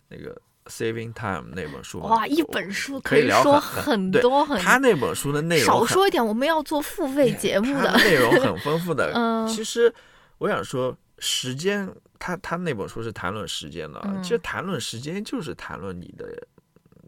[0.09, 0.29] 那个
[0.69, 2.01] 《Saving Time》那本书。
[2.01, 4.61] 哇，一本书可以说很多很。
[4.61, 7.91] 他那本书的内容少说一点，我们要做付费节目的。
[7.97, 9.11] 内容很丰富的。
[9.15, 9.91] 嗯，其实
[10.37, 10.95] 我想说。
[11.19, 14.19] 时间，他他那本书是谈论时间的。
[14.21, 16.47] 其实谈论时间就是谈论你的，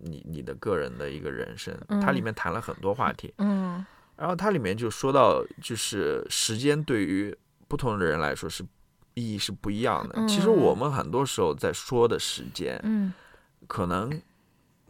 [0.01, 1.77] 你你的个人的一个人生。
[2.01, 3.33] 它里面谈了很多话题。
[3.37, 3.85] 嗯。
[4.15, 7.35] 然后它里面就说到，就是时间对于
[7.67, 8.63] 不同的人来说是
[9.13, 10.27] 意义是不一样的。
[10.27, 13.13] 其实我们很多时候在说的时间，嗯，
[13.67, 14.19] 可能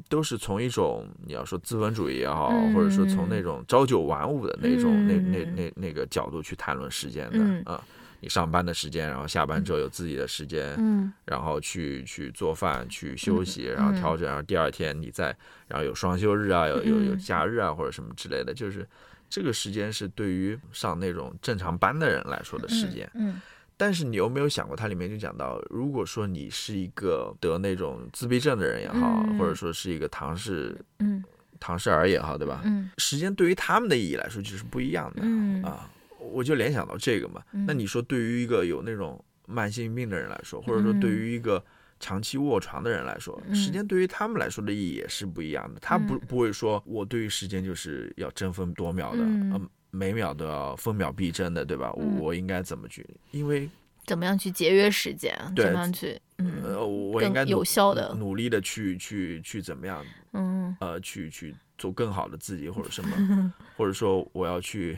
[0.07, 7.83] 都是从一种你要说资本主义也好，或者说从那种朝九晚五的那种那那那那个角度去谈论时间的啊。
[8.19, 15.25] 你上班的时间，然后下班之后有自己的时间，嗯，然后去去做饭、去休息，然后调整，然后第二天你再，
[15.67, 18.87] 然后有双休日啊，有有有假日啊，或者什么之类的，就是
[19.29, 23.39] 这个时间是对于上那种正常班的人来说的时间，嗯，
[23.77, 31.23] 但是你有没有想过，它里面就讲到，如果说你是一个得那种自闭症的人也好，或者说是一个唐氏，嗯，
[31.59, 32.61] 唐氏儿也好，对吧？
[32.65, 35.61] 嗯，时间对于他们的意义来说就是不一样的，嗯。
[35.61, 35.87] 啊。
[36.19, 41.63] 我就联想到这个嘛，那你说对于一个有那种慢性病的人来说，或者说对于一个
[41.99, 45.79] 长期卧床的人来说，时间对于他们来说的意义也是不一样的。
[45.79, 51.91] 他不不会说我对于时间就是要争分夺秒的，嗯，每秒都要分秒必争的，对吧？
[51.93, 53.05] 我我应该怎么去？
[53.31, 53.69] 因为
[54.05, 55.33] 怎么样去节约时间？
[55.55, 56.19] 怎么样去？
[56.63, 60.05] 呃，我应该有效的努力的去去去怎么样？
[60.33, 64.97] 嗯，呃，去去做更好的自己，或者什么， 或者说我要去。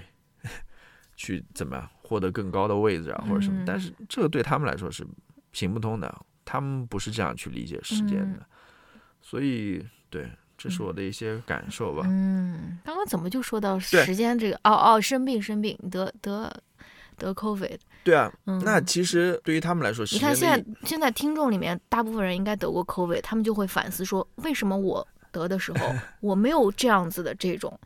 [1.19, 3.62] 去怎么样获得更高的位置啊，或者什么？
[3.67, 5.05] 但是这个对他们来说是
[5.51, 8.39] 行不通的，他们不是这样去理解时间的。
[9.21, 12.03] 所以，对，这是我的一些感受吧。
[12.05, 14.55] 嗯，刚刚怎么就说到时间这个？
[14.63, 16.49] 哦哦，生病生病，得得
[17.17, 17.77] 得 COVID。
[18.05, 25.05] 对啊，那其实对于他们来说，你看现在现在听众里面大部分人应该得过 COVID，他们就会反思说，为什么我？
[25.31, 27.77] 得的时候， 我没有这样子的这种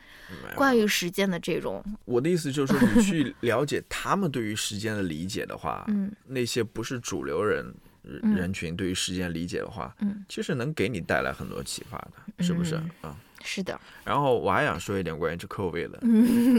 [0.56, 1.84] 关于时间的这种。
[2.06, 11.98] 我的意思就是说，你去了解他们对于时间的理解的话，嗯，那些不是主流人人群对于时间理解的话，嗯，其实能给你带来很多启发
[12.38, 13.16] 的，是不是啊？
[13.44, 16.00] 是的，然后我还想说一点关于这口味的，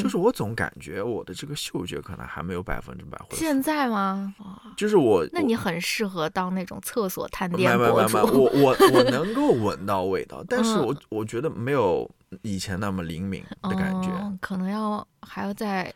[0.00, 3.18] 就是我总感觉我的这个嗅觉可能还没有百分之百。
[3.30, 4.34] 现在吗？
[4.76, 8.16] 就是我，那你很适合当那种厕所探店博主。
[8.18, 12.08] 我我我能够闻到味道，但是我我觉得没有
[12.42, 15.92] 以前那么灵敏的感觉，可能要还要再。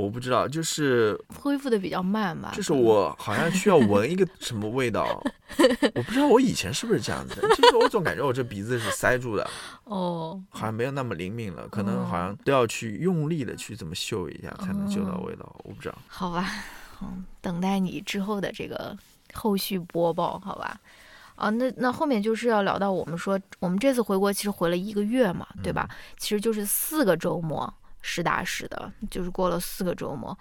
[0.00, 2.52] 我不知道，就是恢复的比较慢吧。
[2.54, 5.22] 就是我好像需要闻一个 什么味道，
[5.94, 7.40] 我不知道我以前是不是这样子。
[7.56, 9.48] 就是我总感觉我这鼻子是塞住的，
[9.84, 15.54] 哦，好像没有那么灵敏了，可能好像都要去用力的去这么嗅一下才能嗅到味道。
[15.64, 15.94] 我不知道。
[16.08, 16.48] 好吧，
[17.02, 18.96] 嗯，等待你之后的这个
[19.34, 20.80] 后续播报，好吧。
[21.36, 25.88] 啊，那那后面就是要聊到我们说，我们这次回国其实回了一个月嘛，对吧？
[26.18, 27.72] 其实就是四个周末。
[28.00, 30.36] 实打实的，就是过了四个周末，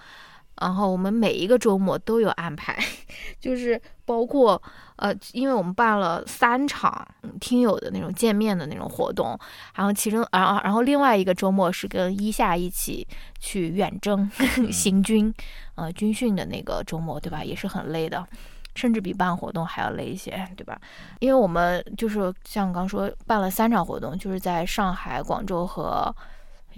[0.61, 2.77] 然后我们每一个周末都有安排，
[3.39, 4.61] 就是包括
[4.97, 7.07] 呃，因为我们办了三场
[7.39, 9.39] 听友的那种见面的那种活动，
[9.75, 13.07] 然后其中，然后然后另外一个周末是跟一夏一起
[13.39, 14.29] 去远征
[14.71, 15.33] 行军，
[15.75, 17.43] 呃，军训的那个周末，对吧？
[17.43, 18.27] 也是很累的。
[18.75, 20.79] 甚至比办活动还要累一些，对吧？
[21.19, 26.15] 因为我们就是像刚说办了三场活动，就是在上海、广州和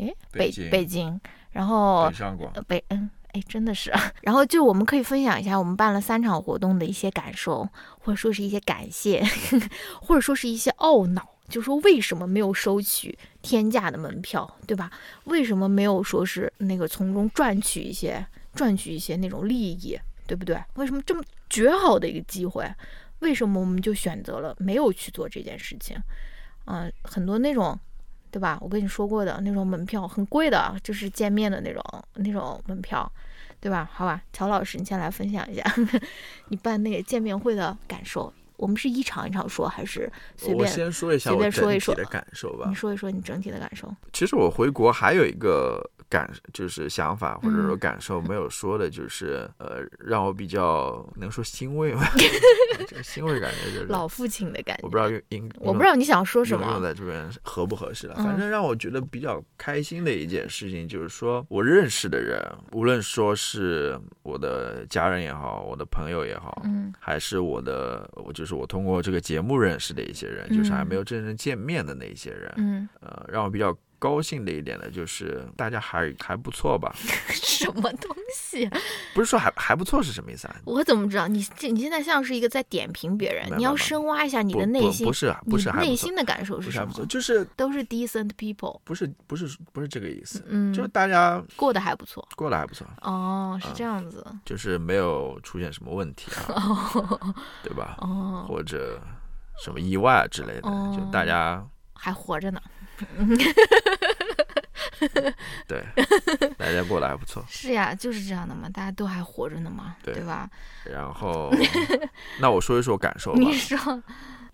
[0.08, 1.20] 诶北北京，
[1.52, 3.10] 然后北上广北嗯。
[3.34, 3.90] 哎，真的是。
[4.24, 7.66] 然后就我们可以分享一下我们办了三场活动的一些感受，
[8.00, 9.24] 或者说是一些感谢，
[10.02, 14.92] 或者说是一些懊恼，就说为什么没有收取天价的门票，对吧？
[15.24, 20.62] 为什么没有说是那个从中赚取一些赚取一些那种利益，对不对？
[20.74, 22.70] 为什么这么绝好的一个机会，
[23.20, 25.98] 为什么我们就选择了没有去做这件事情？
[26.66, 27.80] 嗯，很多那种。
[28.32, 28.58] 对吧？
[28.62, 31.84] 我跟你说过的那种门票很贵的，就是见面的那种
[32.16, 33.12] 那种门票，
[33.60, 33.90] 对吧？
[33.94, 35.64] 好吧，乔老师，你先来分享一下
[36.50, 38.34] 你办那个见面会的感受。
[38.56, 40.60] 我们是一场一场说，还是随便？
[40.60, 42.68] 我先说一下我整体的感受吧。
[42.70, 43.94] 你说一说你整体的感受。
[44.14, 45.90] 其实我回国还有一个。
[46.12, 52.04] 感就是想法或者说感受没有说的，就是呃，让我比较能说欣慰吗？
[52.86, 54.84] 这个欣慰感觉就是老父亲的感觉。
[54.84, 58.16] 我不知道应我不知道你想说什么用在这边合不合适了。
[58.16, 73.74] 反正让我觉得比较开心的一件事情，就是说我认识的人，无论说是我的家人也好，我的朋友也好，嗯，还是我的我就是我通过这个节目认识的一些人，就是还没有真正见面的那一些人，嗯，呃，让我比较。
[74.02, 76.92] 高兴的一点呢，就是大家还还不错吧？
[77.30, 78.68] 什么东西？
[79.14, 80.56] 不是说还还不错是什么意思啊？
[80.66, 81.28] 我怎么知道？
[81.28, 87.06] 你你现在像是一个在点评别人，你要深挖一下你的内心，不是不是内心的感受是什么？
[87.06, 92.88] 就是都是 decent people，不是不是不是这个意思，嗯，就是大家过得还不错，过得还不错。
[93.02, 96.90] 哦，是这样子，就是没有出现什么问题啊，
[97.62, 97.98] 对吧？
[98.00, 99.00] 哦，或者
[99.64, 101.64] 什么意外之类的，就大家
[102.02, 102.60] 还活着呢。
[105.68, 105.84] 对，
[106.58, 107.46] 大家过得还不错。
[107.48, 110.50] 是呀，就是这样的嘛，大家都还活着呢嘛，对吧？
[110.84, 111.54] 然后，
[112.40, 113.38] 那我说一说感受吧。
[113.42, 113.78] 你说，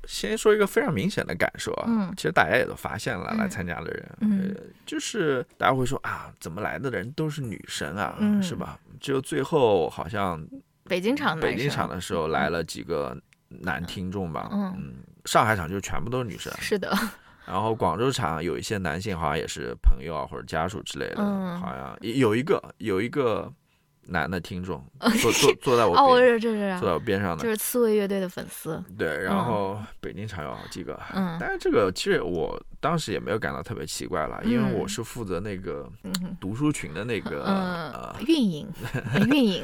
[0.06, 4.56] 先说一个非常明显的感受啊，嗯，其实大家也都发现了，来参加的人，嗯，
[4.86, 8.78] 就是大家会说啊，怎么来的人都是女神啊，是吧？
[9.00, 10.46] 只有最后好像
[10.84, 13.18] 北京场北京场的时候来了几个
[13.50, 16.98] 男听众吧，嗯，上海场就全部都是女神，是的。
[17.48, 21.24] 然后广州场有一些男性，好像也是朋友啊或者家属之类的，
[21.58, 23.50] 好像有一个有一个
[24.10, 24.84] 男的听众
[25.22, 26.40] 坐坐坐在我哦，这是
[26.80, 28.84] 坐在我边上的，就是刺猬乐队的粉丝。
[28.98, 35.90] 对，然后北京场有好几个，嗯，但是这个其实我当时也没有感到特别奇怪了，因为我是负责那个
[36.42, 38.68] 读书群的那个呃运营
[39.32, 39.64] 运营，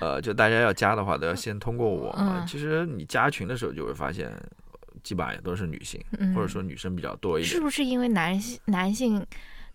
[0.00, 2.14] 呃，就大家要加的话都要先通过我。
[2.46, 4.32] 其实你加群的时候就会发现。
[5.02, 6.02] 基本上也都是女性，
[6.34, 7.50] 或者说女生比较多一点。
[7.50, 9.26] 是不是因为男性男性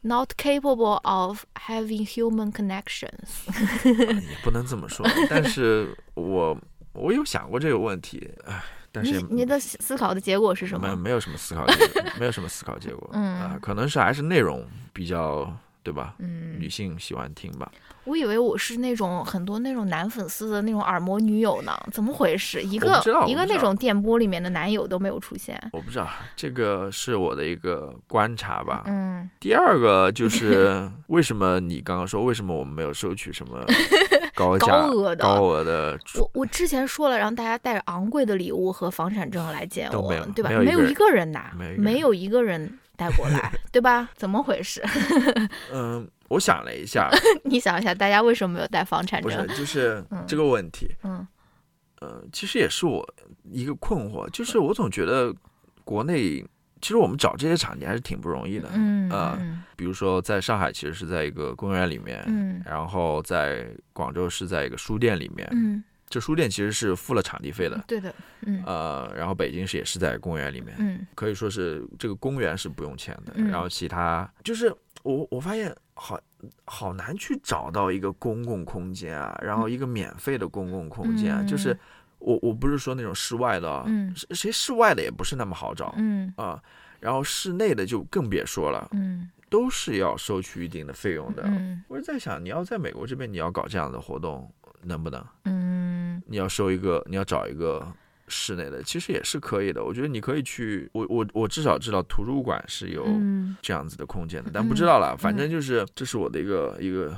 [0.01, 3.45] not capable of having human connections？
[3.83, 6.57] 也不能这么说，但是我
[6.93, 10.89] 我有想过这个问题，唉，但是你的思考的结果是什么？
[10.89, 15.51] 没没有什么思考，结果，没有什么思考结果，嗯啊，可能是还是内容比较
[15.83, 16.15] 对吧？
[16.19, 17.71] 嗯，女性喜欢听吧。
[18.05, 22.61] 我以为我是那种很多那种男粉丝的那种耳膜女友呢，怎么回事？
[22.61, 25.59] 一个一个那种电波里面的男友都没有出现。
[25.73, 28.83] 我不知道，这个是我的一个观察吧。
[28.85, 29.29] 嗯。
[29.39, 33.65] 第二个就是为什么你刚刚说为什么我们没有收取什么
[34.35, 35.97] 高价高额的高额的？
[36.19, 40.49] 我我之前说了，让大家带着昂贵的礼物和房产证来见我，对吧？
[40.51, 44.10] 没有一个人拿，没有一个人带过来， 对吧？
[44.15, 44.84] 怎么回事？
[45.71, 46.08] 嗯。
[46.27, 47.08] 我想了一下，
[47.45, 49.45] 你想一下，大家为什么没有带房产证？
[49.45, 50.89] 不是，就是这个问题。
[51.03, 51.25] 嗯，
[52.01, 53.08] 呃，其实也是我
[53.43, 55.31] 一个困惑，就是我总觉得
[55.84, 56.43] 国内
[56.81, 58.69] 其实我们找这些场地还是挺不容易的。
[58.73, 59.38] 嗯，呃，
[59.75, 65.84] 比如说在上海，其实是在一个公园里面，嗯，然后在广州是在一个书店里面，嗯，
[66.15, 74.73] 这书店其实是付了场地费的，对的，嗯，呃，然后北京是也是在公园里面，嗯，可以说是这个公园是不用钱的，然后其他就是
[75.04, 75.75] 我我发现。
[75.97, 76.19] 好
[76.65, 81.73] 好难去找到一个公共空间啊，然后一个免费的公共空间啊，就是
[82.19, 86.62] 我我不是说那种室外的，嗯，谁室外的也不是那么好找，嗯啊，
[86.99, 91.49] 然后室内的就更别说了，嗯，都是要收取一定的费用的。
[91.88, 94.51] 我是在想，你要在美国这边，你要搞这样的活动，
[94.86, 95.26] 能不能？
[95.45, 97.86] 嗯，你要收一个，你要找一个。
[98.27, 103.06] 室内的其实也是可以的，我觉得你可以去，我我我至少知道图书馆是有
[103.62, 107.13] 这样子的空间的，但不知道了，反正就是这是我的一个一个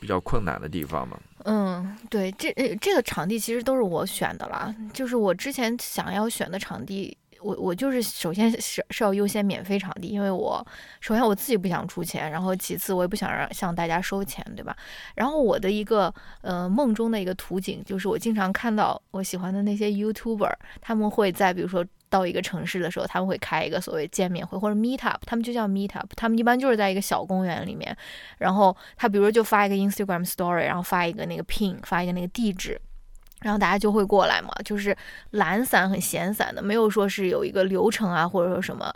[0.00, 1.16] 比较困难的地方嘛。
[1.44, 10.64] 嗯，对，这这个场地其实都是我选的啦，就是我之前想要选的场地，我我就是首先是是要优先免费场地，因为我
[11.00, 14.76] 首先我自己不想出钱，然后其次我也不想让向大家收钱，对吧？
[15.14, 16.12] 然后我的一个
[16.42, 27.96] 呃梦中的一个图景，就是我经常看到我喜欢的那些 YouTuber，他们会在比如说到一个城市的时候，他们会开一个所谓见面会或者 Meet Up，他们就叫 Meet Up，他们一般就是在一个小公园里面，
[28.38, 32.80] 然后他比如就发一个 Instagram Story，然后发一个那个 Pin，发一个那个地址。
[33.42, 34.96] 然后大家就会过来嘛，就是
[35.30, 38.92] 懒散、很闲散的，没有说是有一个流程啊，或者说什么，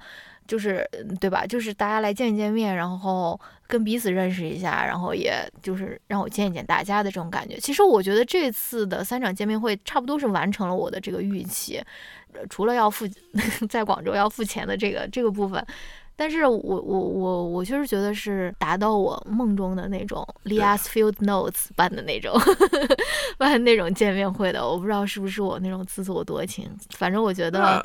[0.47, 0.85] 就是
[1.21, 1.47] 对吧？
[1.47, 7.57] 就是大家来见一见面，然后跟彼此认识一下，然后也就是让我见一见大家的这种感觉。
[7.57, 11.81] 其实我觉得这次的三场见面会差不多是完成了我的这个预期，
[12.51, 13.07] 除了要付
[13.71, 15.65] 在广州要付钱的这个这个部分。
[16.17, 22.33] 但是我我我我确实觉得是达到我梦中的那种 Lias Field Notes 办的那种
[23.39, 27.85] 办那种见面会的，我不知道是不是我那种自作多情，反正我觉得。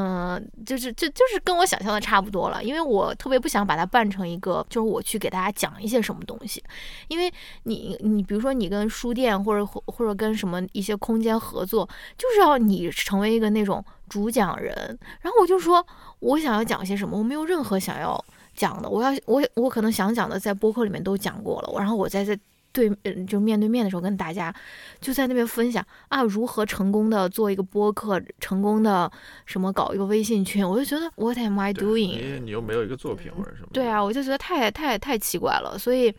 [0.00, 6.64] 嗯，就是就就是跟我想象的差不多了，因为我特别不想把它办成一个，就是我去给大家讲一些什么东西，
[7.08, 7.30] 因为
[7.64, 11.86] 你你比如说你跟书店或者或者跟什么一些空间合作，
[12.16, 14.74] 就是要你成为一个那种主讲人，
[15.20, 15.86] 然后我就说
[16.20, 18.24] 我想要讲些什么，我没有任何想要
[18.54, 22.34] 讲的，我要我我可能想讲的在播客里面都讲过了，然后我在这。
[22.72, 24.54] 对，嗯，就面对面的时候跟大家
[25.00, 29.10] 就在那边分享啊，如何成功的做一个播客，成功的
[29.44, 32.18] 什么搞一个微信群，我就觉得 What am I doing？
[32.18, 33.68] 因为你又没有一个作品或者什么。
[33.72, 36.14] 对啊，我就觉得太太太奇怪了，所以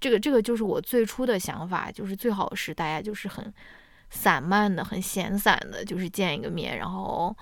[0.00, 3.52] 这个这个就是我最初的想法，就是最好是大家就是很
[4.10, 7.34] 散漫的、很闲散的，就是见一个面，然后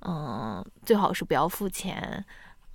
[0.00, 2.24] 嗯，最好是不要付钱。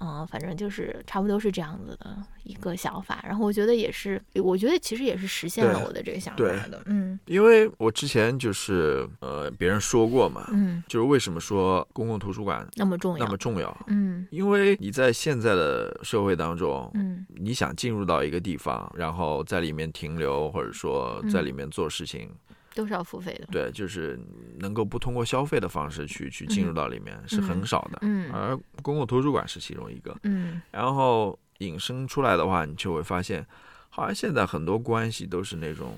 [0.06, 22.30] 嗯，反正就是差不多是这样子的一个想法，然后我觉得也是，我觉得其实也是实现了我的这个想法的，嗯，因为我之前就是呃，别人说过嘛，嗯，就是为什么说公共图书馆那么重要，那么重要，嗯，因为你在现在的社会当中，嗯，你想进入到一个地方，然后在里面停留，或者说在里面做事情。
[22.76, 24.20] 都是要付费的，对，就是
[24.60, 33.44] 能够不通过消费的方式去去进入到里面是很少的，嗯，而公共图书馆是其中一个，嗯，然后引申出来的话，你就会发现，
[33.90, 35.98] 好像现在很多关系都是那种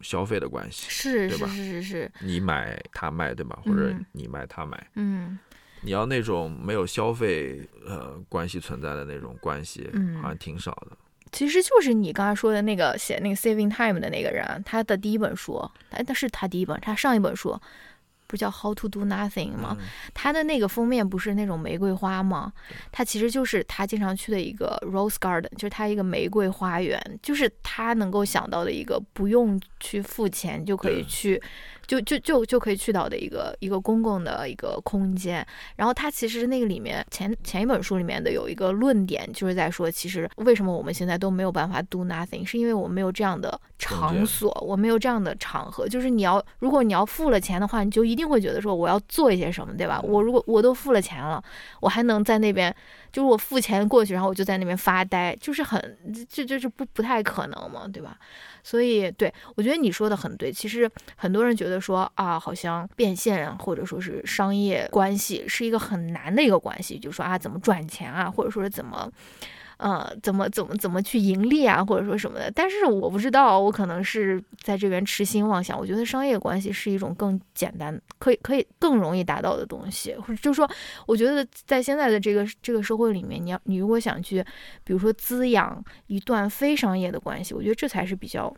[0.00, 1.48] 消费的关系，是，对吧？
[1.48, 3.58] 是是是，你买他卖，对吧？
[3.64, 5.36] 或者你卖他买，嗯，
[5.80, 9.90] 你要那种没有消费呃关系存在的那种关系，
[10.22, 10.96] 好像挺少的。
[11.32, 17.58] 其实就是你刚才说的那个写那个 Saving Time 的那个人，他的第一本书，哎，那是他第一本，他上一本书
[18.26, 19.76] 不叫 How to Do Nothing 吗？
[20.14, 22.52] 他的那个封面不是那种玫瑰花吗？
[22.90, 31.42] 他其实就是他经常去的一个 Rose Garden，就是他一个玫瑰花园，就是他能够想到的一个不用去付钱就可以去。
[31.86, 45.88] 就就就就可以去到的一个一个公共的一个空间，然后它其实那个里面前前一本书里面的有一个论点，就是在说，其实为什么我们现在都没有办法 do nothing，是因为我们没有这样的场所，我没有这样的场合。
[45.88, 50.00] 就是你要如果你要付了钱的话，你就一定会觉得说我要做一些什么，对吧？
[50.02, 51.42] 我如果我都付了钱了，
[51.80, 52.74] 我还能在那边，
[53.10, 58.16] 就是我付钱过去，然后我就在那边发呆，就是很这这是不不太可能嘛，对吧？
[58.62, 60.52] 所以，对我觉得你说的很对。
[60.52, 69.10] 其实很多人觉得说啊，好像变现或者说是商业关系是一个很难的一个关系，就说啊，怎么赚钱啊，或者说是怎么。
[69.82, 72.48] 呃，怎么怎么怎么去盈利啊，或者说什么的？
[72.54, 75.76] 但是我不知道，我可能是在这边痴心妄想。
[75.76, 80.14] 我觉得商业关系是一种更简单，可以可以更容易达到的东西。
[80.14, 80.70] 或者就是说，
[81.04, 84.40] 我觉得在现在的这个这个社会里面，你要你如果想去，
[84.84, 88.54] 比如说滋养一段非商业的关系，我觉得这才是比较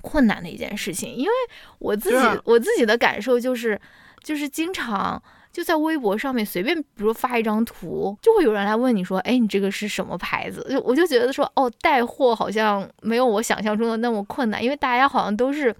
[0.00, 1.14] 困难的一件事情。
[1.14, 1.32] 因为
[1.78, 3.80] 我自己我自己的感受就是，
[4.24, 5.22] 就是经常。
[5.58, 15.74] 就在微博上面随便，比如发一张图，就会有人来问你说：“哎，你这个是什么牌子？”就我就觉得说，哦，带货好像没有我想象中的那么困难，因为大家好像都是，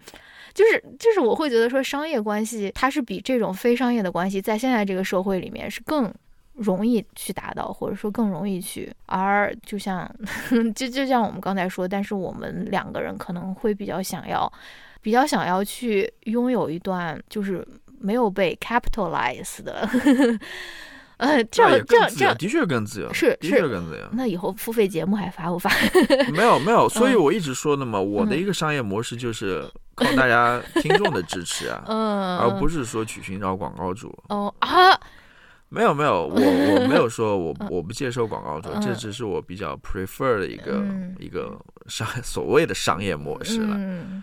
[0.53, 6.13] 就是就是我会觉得说，商业关系它是比这种非商业的关系，在现在这个社会里面是更
[6.55, 8.93] 容易去达到，或者说更容易去。
[9.07, 10.13] 而就像
[10.75, 14.53] 就就像我们刚才说，但是我们两个人可能会比较想要，
[15.01, 17.65] 比较想要去拥有一段就是。
[18.01, 19.89] 没有被 capitalize 的，
[21.19, 22.37] 呃，这样这样这样。
[22.37, 24.09] 的确更自由，是的确更自由。
[24.13, 25.69] 那以后付费节目还发不发？
[26.33, 29.65] 没有没有，所以我一直说的嘛，我的一个商业模式就是
[29.97, 34.17] 靠大家听众的支持啊， 嗯，而不是说去寻找广告主。
[34.29, 34.69] 哦啊，
[35.71, 40.85] 没有没有，我我没有说我我不接受广告主，这只是我比较 prefer 的一个
[41.19, 43.77] 一个商所谓的商业模式了，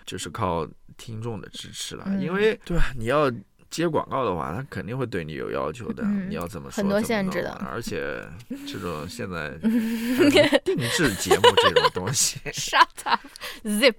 [0.06, 0.66] 就是靠
[0.96, 2.94] 听众的支持了，因为对吧？
[2.96, 3.30] 你要。
[3.76, 6.04] 接广告的话，他肯定会对你有要求的。
[6.28, 6.78] 你要怎么说？
[6.78, 7.52] 很多限制的。
[7.70, 8.24] 而且
[8.68, 9.50] 这种现在
[10.64, 13.96] 定制节目这种东西，Shut up，Zip，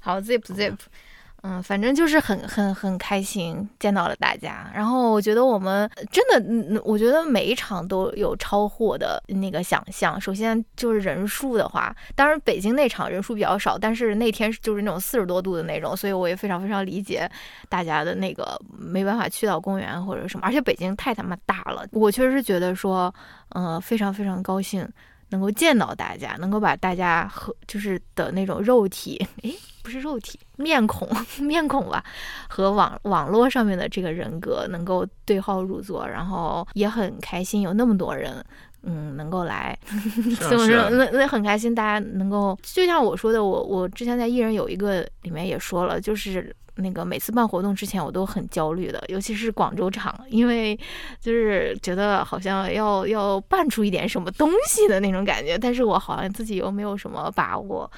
[0.00, 0.76] 好，Zip Zip。
[1.42, 6.24] 嗯，反正就是很很很开心见到了大家，然后我觉得我们真
[6.74, 10.20] 的，我觉得每一场都有超乎我的那个想象。
[10.20, 17.30] 首先就是人数的话，当然北京那场人数比较少，但是那天就是那种四十多度的那种，所以我也非常非常理解
[17.68, 23.14] 大家的那个没办法去到公园或者什么，而且北京太他妈大了，我确实觉得说，
[23.50, 24.86] 嗯，非常非常高兴。
[25.30, 31.08] 能够见到大家，能够把大家和就是的那种肉体，诶，不是肉体，面孔，
[31.40, 32.02] 面孔吧，
[32.48, 38.44] 和网网络上面的这个人格能够对号入座，然后也很开心，有那么多人，
[38.82, 39.78] 嗯，能够来，
[40.48, 40.90] 怎么说？
[40.90, 46.54] 那那很开心，大家能够，就像我说的，我我之前在艺人有一个里面也说了，就是。
[46.78, 50.78] 那个每次办活动之前，我都很焦虑的，尤其是广州场，因为
[51.20, 57.90] 就是觉得好像要要办出一点什么东西的那种感觉，但是我好像自己又没有什么把握，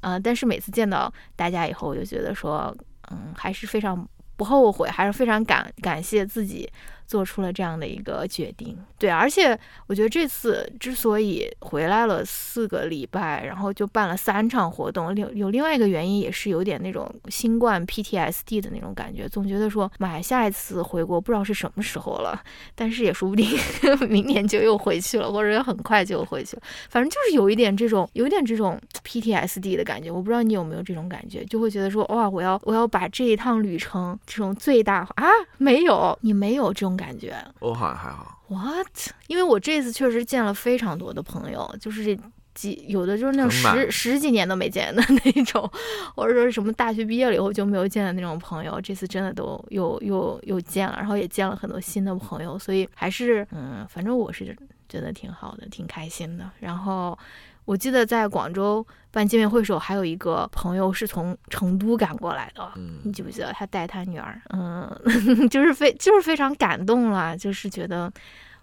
[0.00, 2.74] 呃，但是每次见到大家以后，我就觉得说，
[3.10, 4.06] 嗯，还是非常
[4.36, 6.68] 不后悔，还是非常感感谢自己。
[7.14, 9.56] 做出了这样的一个决定，对，而且
[9.86, 22.42] 我觉得这次之所以回来了四个礼拜，然后就办了三场活动，有有另外一个原因，也是有点那种新冠 PTSD 的那种感觉，总觉得说，妈，下一次回国不知道是什么时候了，
[22.74, 23.46] 但是也说不定
[24.10, 36.94] 明年就又回去了，或者很快就回去了，反正就是有一点这种，有点这种 PTSD 的感觉，我不知道你有没有这种感觉，就会觉得说，哇，我要我要把这一趟旅程这种最大化啊，没有，你没有这种。
[36.96, 38.40] 感觉我好像还好。
[38.48, 38.86] What？
[39.26, 42.16] 因为我这次确实见了非常多的朋友，就是这
[42.54, 45.68] 几有的就是那种十十几年都没见的 那种，
[46.14, 54.56] 或者说什么大学毕业了以后就没有见的那种朋友，这次真的都又又又见了，然后也见了很多新的朋友，所以还是嗯，反正我是
[54.88, 56.48] 觉得挺好的，挺开心的。
[56.60, 57.18] 然后。
[57.64, 63.52] 我记得在广州办见面会时候，还有一个朋友是从成都赶过来的，嗯你记不记得？
[63.52, 64.90] 他带他女儿，嗯，
[65.48, 68.12] 就是非就是非常感动了，就是觉得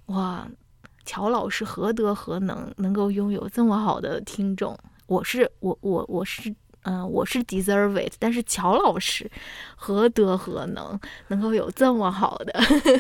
[0.08, 0.48] 哇，
[1.06, 4.78] 乔老师何德何能，能够拥有这么好的听众？
[5.08, 9.30] 我是我我我是嗯，我是 deserve it，但是乔老师
[9.76, 12.60] 何德何能，能够有这么好的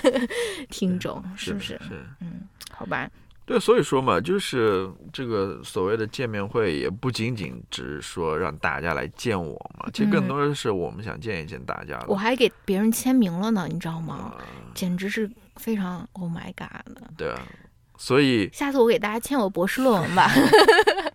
[0.70, 1.24] 听众？
[1.36, 1.80] 是不是？
[1.88, 2.42] 是，嗯，
[2.72, 3.10] 好吧。
[3.46, 12.02] 对，所以说嘛，就是这个所谓的见面会，也不仅仅只是说让大家来见我嘛，其实更多的是我们想见一见大家。
[12.08, 14.34] 我还给别人签名了呢，你知道吗？
[14.74, 17.02] 简直是非常 Oh my God 的。
[17.18, 17.42] 对啊。
[18.02, 20.28] 所以下次我给大家签我博士论文吧。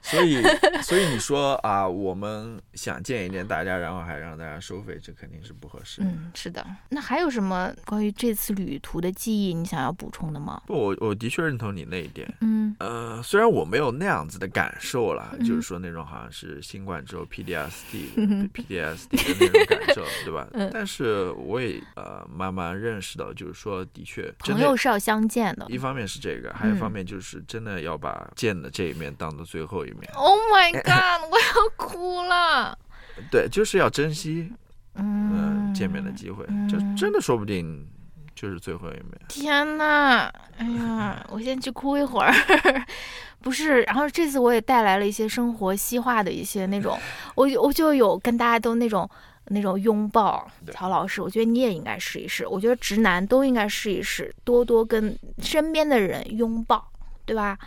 [0.03, 0.41] 所以，
[0.83, 6.01] 所以你说啊，我们想见一见大家，然后还让大家收费，这肯定是不合适。
[6.01, 6.65] 嗯，是的。
[6.91, 10.63] 那还有什么关于这次旅途的记忆，你想要补充的吗？
[10.65, 12.33] 不，我我的确认同你那一点。
[12.41, 20.47] 嗯，呃，虽然我没有那样子的感受了，就是说那种好像是新冠之后 PDSD、PDSD 的那种感受，对吧？
[20.53, 20.71] 嗯。
[20.73, 25.67] 但是我也呃慢慢认识到，就是说的确，朋友是要相见的。
[25.69, 26.76] 一方面是这个，还有。
[26.77, 30.11] 方面就是真的要把见的这一面当做最后一面。
[30.15, 31.31] Oh my god！
[31.31, 32.79] 我要哭了。
[33.31, 34.53] 对，就是要珍惜
[34.95, 37.87] 嗯见面的机会，就真的说不定
[38.35, 39.11] 就是最后一面。
[39.29, 40.33] 天哪！
[40.59, 42.33] 哎呀，我先去哭一会儿。
[43.41, 46.99] 不是，然后这次我也带来了一些生活西化的一些那种，
[47.35, 49.09] 我我就有跟大家都那种。
[49.49, 52.47] 那种拥抱，曹老师，我觉得你也应该试一试。
[52.47, 56.91] 我觉得直男都应该试一试，多多跟身边的人拥抱，
[57.25, 57.59] 对吧？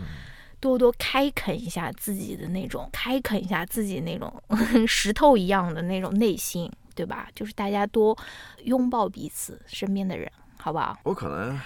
[0.60, 4.30] 多多开垦一下自己的那种，开垦一下自己那种
[4.86, 7.30] 石头一样的那种内心，对吧？
[7.34, 8.18] 就是大家多
[8.66, 11.00] 拥抱彼此身边的人，好不好？
[11.04, 11.58] 我可能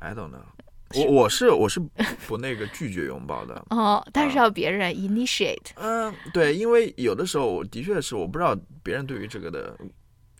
[0.00, 0.42] ，I don't know。
[0.94, 1.80] 我我是我是
[2.28, 5.70] 不那个拒绝拥抱的 哦，但是要别人 initiate。
[5.74, 9.76] 嗯，对，因为有的时候的确是我不知道别人对于这个的，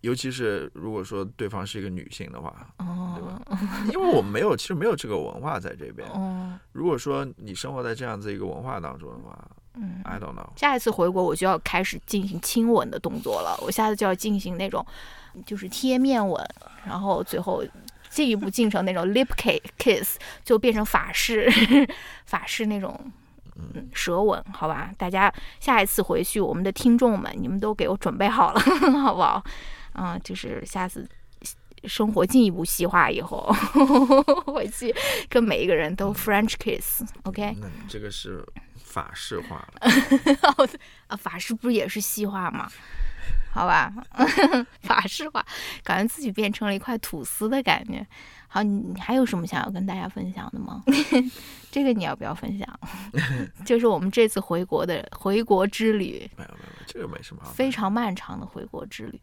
[0.03, 3.43] 尤其是如果说对方是一个女性的话，对吧？
[3.93, 6.09] 因为我们没有，其实没有这个文化在这边。
[6.11, 10.47] 哦，如果说你生活在这样子一个文化当中的话，嗯，I don't know。
[10.55, 14.87] 下一次回国我就要开始进行亲吻的动作了，我下次就要进行那种
[15.45, 16.41] 就是贴面吻，
[16.87, 17.65] 然后最后。
[18.17, 19.29] 进一步进成那种 lip
[19.77, 21.53] kiss，就变成法式
[22.25, 22.99] 法式那种
[23.57, 24.91] 嗯舌吻，好吧？
[24.97, 28.61] 大家下一次回去，我们的听众们，你们都给我准备好了，
[29.05, 29.45] 好不好？
[29.93, 31.07] 嗯，就是下次
[31.85, 33.55] 生活进一步细化以后，
[34.51, 34.95] 回去
[35.29, 37.55] 跟每一个人都 French kiss，OK？
[37.61, 38.43] 那你这个是
[38.83, 40.67] 法式化了
[41.09, 41.17] 啊？
[41.19, 42.67] 法式不是也是西化吗？
[43.57, 43.91] 好吧？
[44.83, 45.45] 法式化，
[45.83, 48.07] 感觉自己变成了一块吐司的感觉。
[48.49, 50.83] 好，你还有什么想要跟大家分享的吗？
[51.73, 52.81] 这个你要不要分享？
[53.65, 56.31] 就是我们这次回国的回国之旅。
[56.37, 57.43] 没有没有，这个没什么。
[57.55, 59.21] 非常漫长的回国之旅，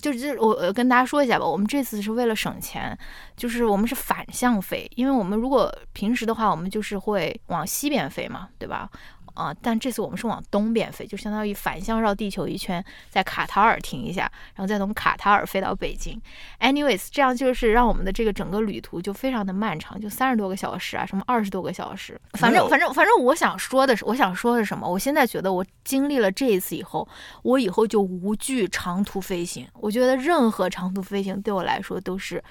[0.00, 2.96] 就是我我跟大家说一下吧，我们这次是为了省钱，
[3.36, 8.88] 就是我们是反向飞，因为我们如果平时的话，我们就是会往西边飞嘛，对吧？
[9.36, 9.54] 啊！
[9.62, 14.22] 但这次我们是往东边飞，就相当于反向绕地球一圈，在卡塔尔停一下，
[14.54, 16.20] 然后再从卡塔尔飞到北京。
[16.60, 22.20] Anyways，这样就是让我们的这个整个旅途就非常的漫长，就三十多个小时啊，什么二十多个小时。
[22.32, 24.88] 反正反正反正，我想说的是，我想说的是什么？
[24.88, 27.06] 我现在觉得我经历了这一次以后，
[27.42, 29.68] 我以后就无惧长途飞行。
[29.74, 32.42] 我觉得任何长途飞行对我来说都是。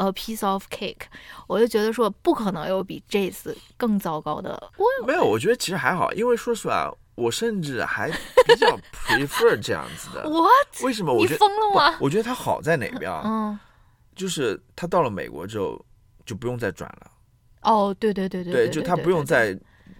[0.00, 1.02] A piece of cake，
[1.46, 4.50] 我就觉得说不可能有比这次更糟糕的。
[4.78, 8.66] 我没有，我觉得其实还好，因为说实话，我甚至还比较
[9.06, 10.22] prefer 这样子的。
[10.26, 10.82] What？
[10.82, 11.14] 为什么？
[11.16, 11.98] 你疯了吗？
[12.00, 13.20] 我觉得它好在哪边啊？
[13.26, 13.58] 嗯，
[14.16, 15.84] 就是他到了美国之后
[16.24, 17.10] 就不用再转了。
[17.60, 19.54] 哦，对对对对，对，就他不用再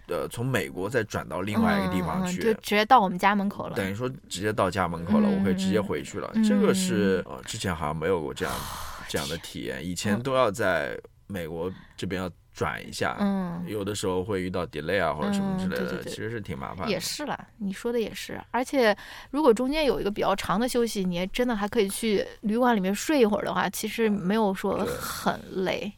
[0.07, 3.75] 呃从美国再转到另外一个地方去，就直接到我们家门口了。
[3.75, 6.31] 等于说直接到家门口了，我可以直接回去了。
[6.43, 8.55] 这个是呃之前好像没有过这样。
[9.07, 10.97] 这样的体验，以前都要在
[11.27, 16.91] 美国这边要转一下，嗯，有的时候会遇到 delay 啊或者什么之类的，其实是挺麻烦的。
[16.91, 18.39] 也是了，你说的也是。
[18.51, 18.95] 而且
[19.31, 25.89] 如果中间有一个比较长的休息，你真的还可以去旅馆里面睡一会儿的话，其实没有说很累。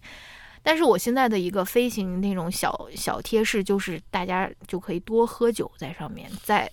[0.62, 6.72] 但是我现在的一个飞行那种小小贴士就是，大家就可以多喝酒在上面，在，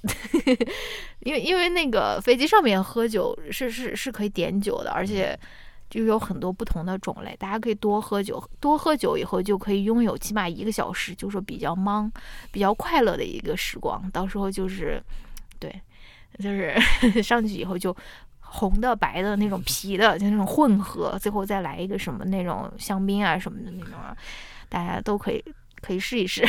[1.20, 5.36] 因为因为那个飞机上面喝酒是是是可以点酒的，而且。
[5.90, 12.10] 就有很多不同的种类，大家可以多喝酒，多喝酒以后就可以拥有起码一个小时，就说比较忙、
[12.52, 14.08] 比较快乐的一个时光。
[14.12, 15.02] 到时候就是，
[15.58, 15.82] 对，
[16.38, 16.74] 就是
[17.20, 17.94] 上去以后就
[18.38, 24.16] 红的、白的那种啤的，就那种混合，最后再来一个什么那种香槟啊什么的那种，啊
[24.68, 25.44] 大家都可以
[25.82, 26.46] 可以试一试。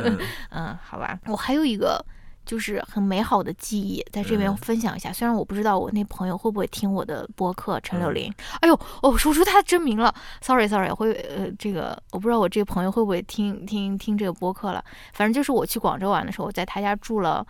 [0.50, 2.02] 嗯，好吧，我还有一个。
[2.48, 5.12] 就是很美好的记忆，在这边分享一下。
[5.12, 8.32] 虽然我不知道我那朋友会不会听我的播客，陈柳林。
[8.60, 14.82] 哎呦，哦，说出他真名了，sorry，sorry，会呃，这个我不知道我这个朋友会不会听听听这个播客了。
[15.12, 17.46] 反正就是我去广州玩的时候，我在他家住了。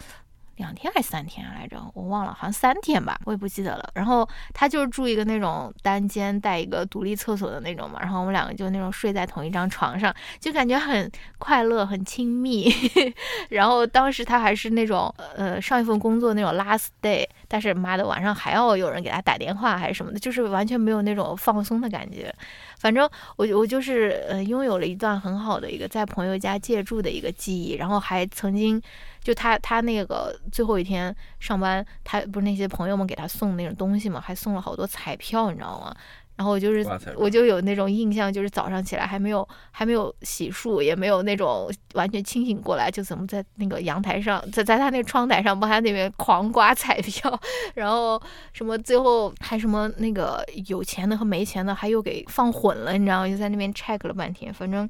[0.58, 3.90] 两天还是三天来着，我忘了，好像三天吧，我也不记得了。
[3.94, 12.70] 然后他就是住一个那种单间带一个独立厕所的那种嘛，然后我们两个就那种睡在同一张床上，就感觉很快乐、很亲密。
[13.48, 22.32] 然后当时他还是那种呃上一份工作那种 last day，但是妈的晚上还要有人给他打电话还是什么的，就是完全没有那种放松的感觉。
[22.78, 28.80] 反正我我就是呃拥有了一段很好的一个在朋友家借住的一个记忆，然后还曾经。
[29.20, 35.94] 就他他那个最后一天上班，他不是那些朋友们给他送那种东西嘛，还送了好多彩票，你知道吗？
[36.38, 36.86] 然后我就是
[37.16, 47.40] 我就有那种印象，就是早上起来还没有还没有洗漱，也没有那种完全清醒过来，就怎么在那个阳台上，在在他那个窗台上帮他那边狂刮彩票，
[47.74, 48.22] 然后
[48.52, 53.28] 什么最后还什么那个有钱的和没钱的还又给放混了，你知道吗？
[53.28, 54.88] 就在那边 check 了半天，反正。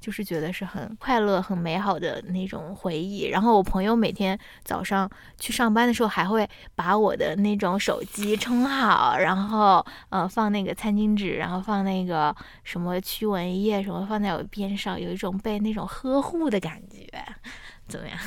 [0.00, 3.24] 就是觉得是很快乐、很美好的那种回忆。
[3.24, 12.34] 然后我朋友每天早上去上班的时候，还会把我的那种手机充好，然后呃放那个餐巾纸，然后放那个
[12.64, 17.06] 什么驱蚊液什么放在我边上，有一种被那种呵护的感觉。
[17.88, 18.18] 怎么样？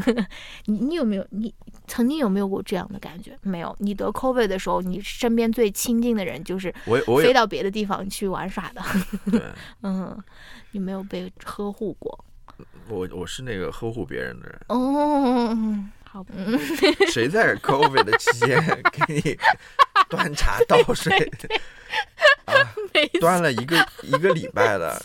[0.66, 1.52] 你你有没有你
[1.86, 3.36] 曾经有没有过这样的感觉？
[3.42, 3.74] 没有。
[3.78, 8.82] 你得 COVID 的时候，你身边最亲近的人就是我飞到别的地方去玩耍的。
[9.82, 10.16] 嗯。
[10.72, 12.24] 你没有被呵护过，
[12.88, 14.60] 我我是那个呵护别人的人。
[14.68, 15.56] 哦，
[16.04, 16.24] 好，
[17.10, 19.38] 谁在 COVID 的期间给你
[20.10, 21.10] 端茶倒水？
[22.44, 22.52] 啊，
[23.18, 25.00] 端了一个一个礼拜了。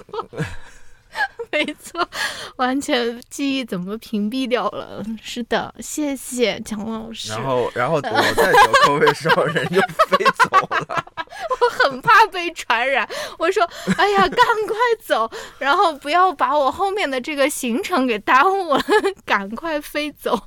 [1.63, 2.07] 没错，
[2.55, 5.05] 完全记忆怎么屏蔽掉了？
[5.21, 7.31] 是的，谢谢蒋老师。
[7.31, 8.11] 然后，然后我再
[8.51, 11.05] 走口位时候，人就飞走了。
[11.61, 13.63] 我很怕被传染，我说
[13.97, 15.29] ：“哎呀，赶快走，
[15.59, 18.83] 然后不要把我后面的这个行程给耽误了，
[19.23, 20.39] 赶快飞走。”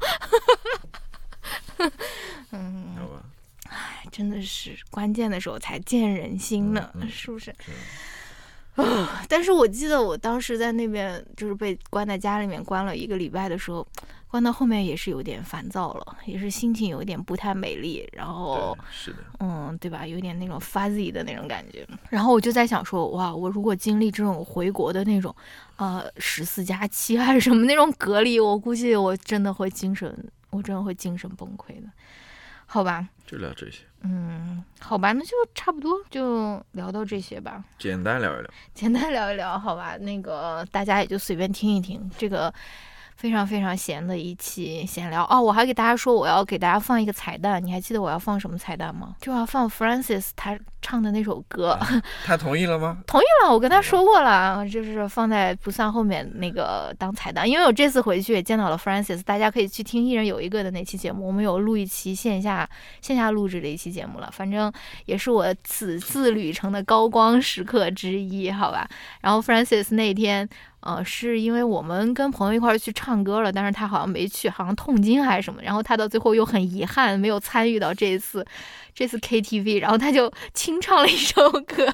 [2.50, 3.22] 嗯，好吧。
[3.68, 7.54] 哎，真的是关键的时候才见人心呢，是不是？
[8.76, 9.22] 啊！
[9.28, 13.86] 但是我记得我当时在那边就是被关在家里面关了一个礼拜的时候，
[14.28, 18.06] 关到后面也是有点烦躁了，也是心情有点不太美丽。
[18.12, 20.06] 然后是的，嗯，对吧？
[20.06, 21.86] 有点那种 fuzzy 的那种感觉。
[22.10, 25.34] 然后我就在想说，哇，我如果经历这种回国的那种，
[25.76, 30.14] 呃，十四加七 还是什么那种隔离，我估计我真的会精神，
[30.50, 31.88] 我真的会精神崩溃的。
[32.66, 33.08] 好吧？
[33.26, 33.84] 就聊这些。
[34.02, 37.64] 嗯，好吧，那就差不多就聊到这些吧。
[37.78, 39.96] 简单聊一聊，简单聊一聊，好吧？
[39.96, 42.52] 那个大家也就随便听一听这个。
[43.16, 49.16] 非常非常闲的一期闲聊哦，我还给大家说我要给大家放一个彩蛋，你还记得我要放什么彩蛋吗？
[49.20, 51.78] 就要放 f r a n c i s 他唱的那首歌。
[52.24, 52.98] 他同意了吗？
[53.08, 62.68] 同意了，我跟他说过了，就是放在不算后面那个当彩蛋，因为我这次回去也见到了 f r a n c i s 大家可以去听一人有一个的那期节目，我们有录一期线下
[63.00, 64.70] 线下录制的一期节目了，反正
[65.06, 68.86] 也是我此次旅程的高光时刻之一，好吧？
[69.22, 70.46] 然后 f r a n c i s 那天。
[70.86, 78.46] 呃，是因为我们跟朋友一块儿去唱歌了，但是他好像没去，好像痛经还是什么，然后他到最后又很遗憾没有参与到这一次，
[78.94, 81.86] 这次 KTV，然后他就清唱了一首歌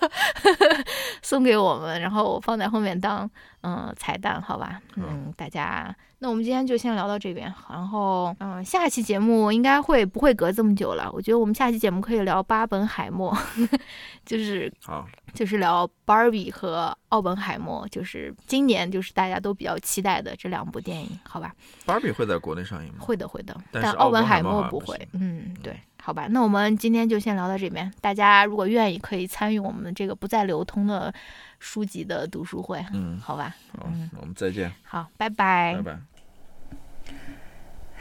[1.22, 3.28] 送给我们，然后我放在后面当
[3.62, 5.94] 嗯彩蛋，好吧，嗯，大家。
[6.22, 11.10] 那我们今天就先聊到这边，然后，嗯，下期节目应该会不会隔这么久了？
[11.12, 13.36] 我觉得我们下期节目可以聊巴本海默，
[14.24, 15.04] 就是好，
[15.34, 21.52] 就是聊 Barbie 和奥本海默，就是今年就是大家都比较期待的这两部电影，好吧
[21.84, 23.00] ？？Barbie 会在国内上映吗？
[23.00, 24.96] 会的，会的，但奥本海默不会。
[25.14, 26.28] 嗯，对，好吧。
[26.30, 31.12] 那我们今天就先聊到这边，大家如果愿意可以参与我们这个不再流通的
[31.58, 33.56] 书籍的读书会，嗯，好吧。
[33.84, 34.72] 嗯，我们再见。
[34.84, 35.74] 好，拜拜。
[35.74, 35.98] 拜拜。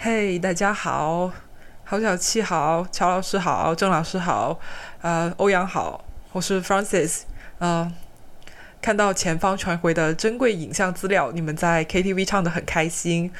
[0.03, 1.31] 嘿，大家好，
[1.85, 4.59] 郝小七好，乔老师好，郑老师好，
[5.03, 7.27] 呃，欧阳好，我是 f r a n c i s
[7.59, 7.87] 呃，
[8.81, 13.31] 看到前方传回的珍贵影像资料，你们在 KTV 唱的很开心，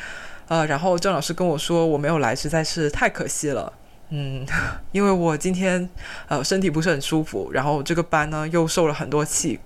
[0.49, 3.73] 呃，然后郑老师跟我说我没有来，实在是太可惜了，
[4.09, 4.45] 嗯，
[4.93, 5.89] 因为我今天
[6.27, 9.59] 呃身体不是很舒服，然后这个班呢又受了很多气，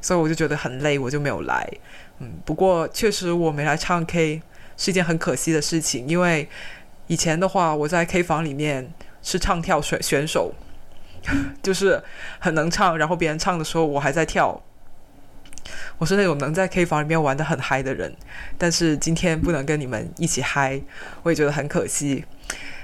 [0.00, 1.68] 所以我就觉得很累，我就没有来，
[2.20, 4.42] 嗯，不过确实我没来唱 K。
[4.76, 6.48] 是一件很可惜的事情，因为
[7.06, 10.54] 以前的话，我在 K 房里面是唱跳选选手，
[11.62, 12.02] 就是
[12.38, 14.62] 很能唱，然后别人唱的时候我还在跳，
[15.98, 18.14] 我是那种能在 K 房里面玩的很嗨的人。
[18.58, 20.80] 但是今天不能跟你们一起嗨，
[21.22, 22.24] 我也觉得很可惜。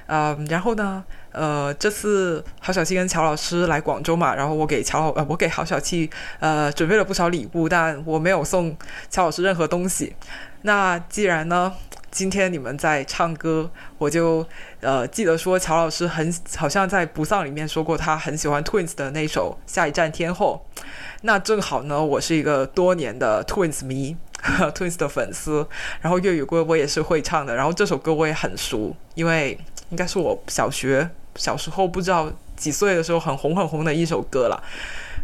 [0.07, 6.09] 嗯，然后呢，呃，这次郝小七跟乔老师来广州嘛，然后我给乔老呃，我给郝小七
[6.41, 8.76] 呃准备了不少礼物，但我没有送
[9.11, 10.14] 乔老师任何东西。
[10.62, 11.72] 那既然呢，
[12.11, 14.47] 今天你们在唱歌，我就
[14.80, 20.64] 呃记得说，乔老师很好像在《不丧》里面说过，他很喜欢 Twins 的那首《下一站天后》。
[21.22, 24.16] 那正好呢，我是一个多年的 Twins 迷，
[24.74, 25.66] Twins 的粉丝，
[26.01, 29.59] 然后粤语歌我也是会唱的，然后这首歌我也很熟，因为
[29.89, 34.62] 应该是我小学小时候不知道几岁的时候很红很红的一首歌了。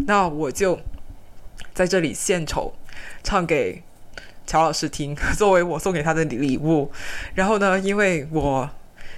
[0.07, 0.79] 那我就
[1.75, 2.75] 在这里献丑，
[3.23, 3.83] 唱给。
[4.47, 6.91] 乔老师听， 作为我送给他的礼物。
[7.35, 8.71] 然后呢，因为我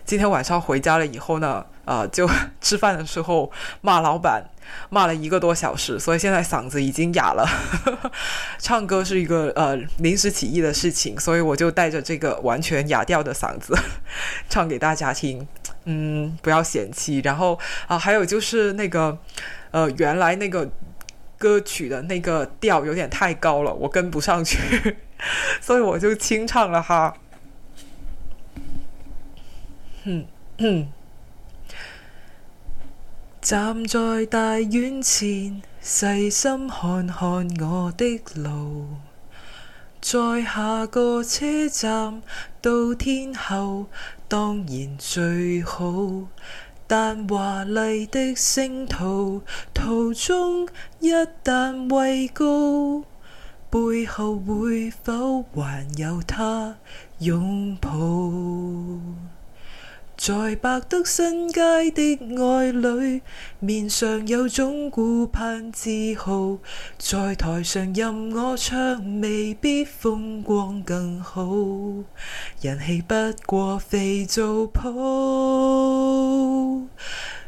[0.05, 2.28] 今天晚上回家了以后呢，呃，就
[2.61, 3.49] 吃饭的时候
[3.80, 4.43] 骂老板，
[4.88, 7.49] 骂了一个多小时，所以现在嗓子已经哑了。
[8.59, 13.78] 唱歌是一个呃临时起意的事情，所以我就带着这个完全哑掉的嗓子
[14.51, 15.47] 唱给大家听。
[15.85, 17.20] 嗯，不要嫌弃。
[17.24, 19.18] 然后啊，还有就是那个
[19.70, 20.70] 呃，原来那个。
[21.41, 24.59] 歌曲的那个调有点太高了，我跟不上去，
[25.59, 27.14] 所以我就清唱了哈。
[30.05, 30.26] 嗯
[30.59, 30.89] 嗯，
[33.41, 38.99] 站在大院前，细心看看我的路，
[40.03, 42.20] 在下个车站
[42.61, 43.87] 到天后，
[44.31, 45.83] 当然最好。
[46.87, 49.43] 但华丽的星途
[49.74, 50.68] 途中
[51.01, 51.12] 一
[51.45, 53.05] 旦畏高，
[53.68, 56.76] 背后会否还有他
[57.18, 57.91] 拥抱？
[60.21, 63.23] 在百德新街的爱侣，
[63.59, 66.59] 面上有种顾盼自豪。
[66.99, 71.49] 在台上任我唱，未必风光更好。
[72.61, 73.14] 人气不
[73.47, 74.91] 过肥皂泡。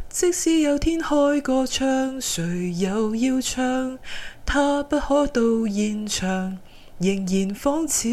[0.08, 3.98] 即使有天开个唱，谁又要唱？
[4.46, 6.56] 他不可到现场，
[6.96, 8.08] 仍然仿似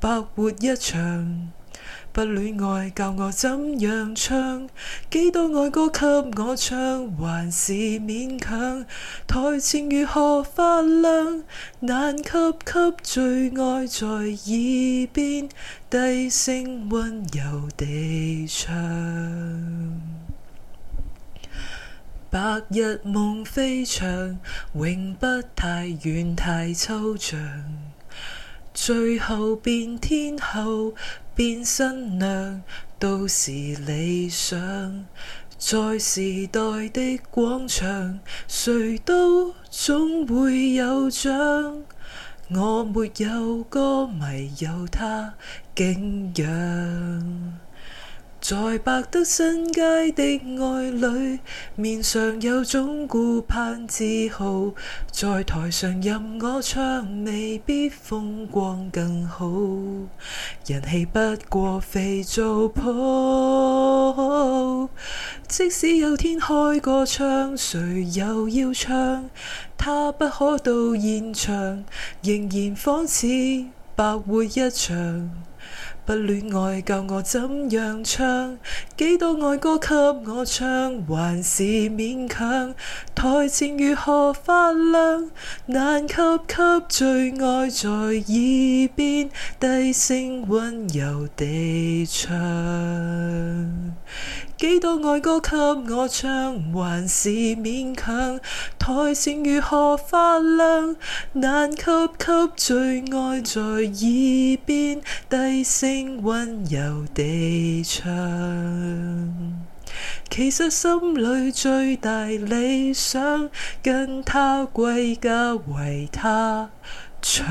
[0.00, 1.52] 白活一场。
[2.12, 4.68] 不恋爱教我怎样唱，
[5.10, 8.84] 几多爱歌给我唱，还是勉强。
[9.26, 11.42] 台前如何发亮，
[11.80, 15.48] 难及给最爱在耳边
[15.88, 18.70] 低声温柔地唱。
[22.28, 24.38] 白日梦飞翔，
[24.74, 27.38] 永不太远太抽象，
[28.74, 30.92] 最后变天后。
[31.34, 32.62] 变新娘
[32.98, 35.06] 都是理想，
[35.56, 36.60] 在时代
[36.92, 41.82] 的广场，谁都总会有奖。
[42.50, 45.32] 我没有歌迷，有他
[45.74, 47.58] 敬仰。
[48.42, 51.38] 在百德新街的愛侶，
[51.76, 54.72] 面上有種顧盼自豪。
[55.12, 59.48] 在台上任我唱，未必風光更好。
[60.66, 64.10] 人氣不過肥皂泡。
[65.46, 69.30] 即使有天開個唱，誰又要唱？
[69.78, 71.84] 他不可到現場，
[72.24, 73.28] 仍然仿似
[73.94, 75.30] 白活一場。
[76.04, 78.58] 不恋爱教我怎样唱，
[78.96, 82.74] 几多爱歌给我唱，还是勉强。
[83.14, 85.30] 台前如何发亮，
[85.66, 89.30] 难及給最爱在耳边
[89.60, 92.34] 低声温柔地唱。
[94.62, 98.38] 幾多愛歌給我唱，還是勉強。
[98.78, 100.94] 台前如何發亮，
[101.32, 101.82] 難及
[102.16, 103.82] 給最愛在耳
[104.64, 108.06] 邊低聲溫柔地唱。
[110.30, 113.50] 其實心里最大理想，
[113.82, 116.70] 跟他歸家為他
[117.20, 117.44] 唱。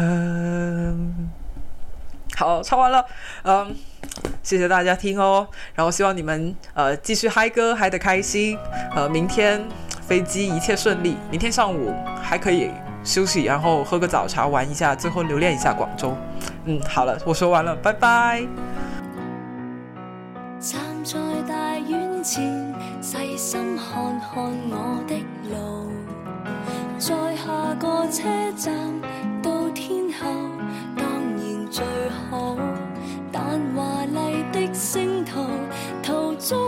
[2.38, 3.05] 好，唱完了，
[3.43, 3.76] 嗯。
[4.43, 8.58] 谢谢大家听哦，然后希望你们呃继续嗨歌嗨得开心，
[8.95, 9.62] 呃明天
[10.02, 12.72] 飞机一切顺利，明天上午还可以
[13.04, 16.16] 休息，然后喝个早茶玩一下，最后留恋一下广州。
[16.66, 18.43] 嗯，好了，我说完了，拜拜。
[20.60, 25.16] 站在大院前，细心看看我的
[25.49, 25.91] 路，
[26.99, 28.74] 在下个车站
[29.41, 30.30] 到天后
[30.95, 31.84] 当然最
[32.30, 32.56] 好。
[33.32, 33.43] 但
[33.75, 35.45] 華麗的星途，
[36.03, 36.59] 途中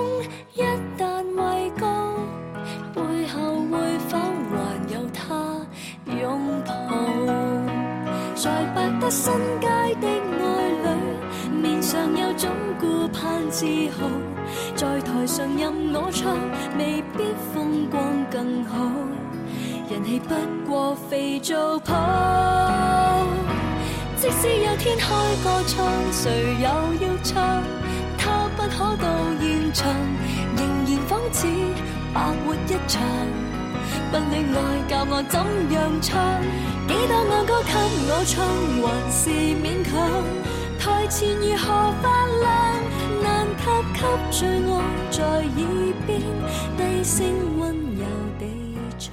[0.53, 0.61] 一
[0.97, 2.15] 旦畏高，
[2.93, 5.57] 背後會否還有他
[6.05, 6.71] 拥抱？
[8.35, 9.67] 在百德新街
[10.01, 10.43] 的愛
[10.83, 12.49] 侶，面上有種
[12.81, 13.65] 顧盼自
[13.97, 14.07] 豪，
[14.75, 16.37] 在台上任我唱，
[16.77, 18.01] 未必風光
[18.31, 18.77] 更好，
[19.89, 20.33] 人氣不
[20.69, 21.93] 過肥皂泡。
[24.23, 25.09] 即使有天开
[25.43, 26.69] 个唱，谁又
[27.05, 27.61] 要唱？
[28.17, 29.05] 他不可到
[29.41, 29.93] 现场，
[30.55, 31.45] 仍然仿似
[32.13, 33.03] 白活一场。
[34.09, 34.57] 不恋爱
[34.87, 35.35] 教我怎
[35.73, 36.41] 样唱？
[36.87, 37.73] 几多爱歌给
[38.07, 38.47] 我唱，
[38.81, 39.91] 还是勉强。
[40.79, 42.47] 台前如何发亮，
[43.21, 43.61] 难及
[43.91, 43.99] 给
[44.31, 44.71] 最爱
[45.11, 46.21] 在耳边
[46.77, 47.27] 低声
[47.59, 48.05] 温柔
[48.39, 48.41] 地
[48.97, 49.11] 唱。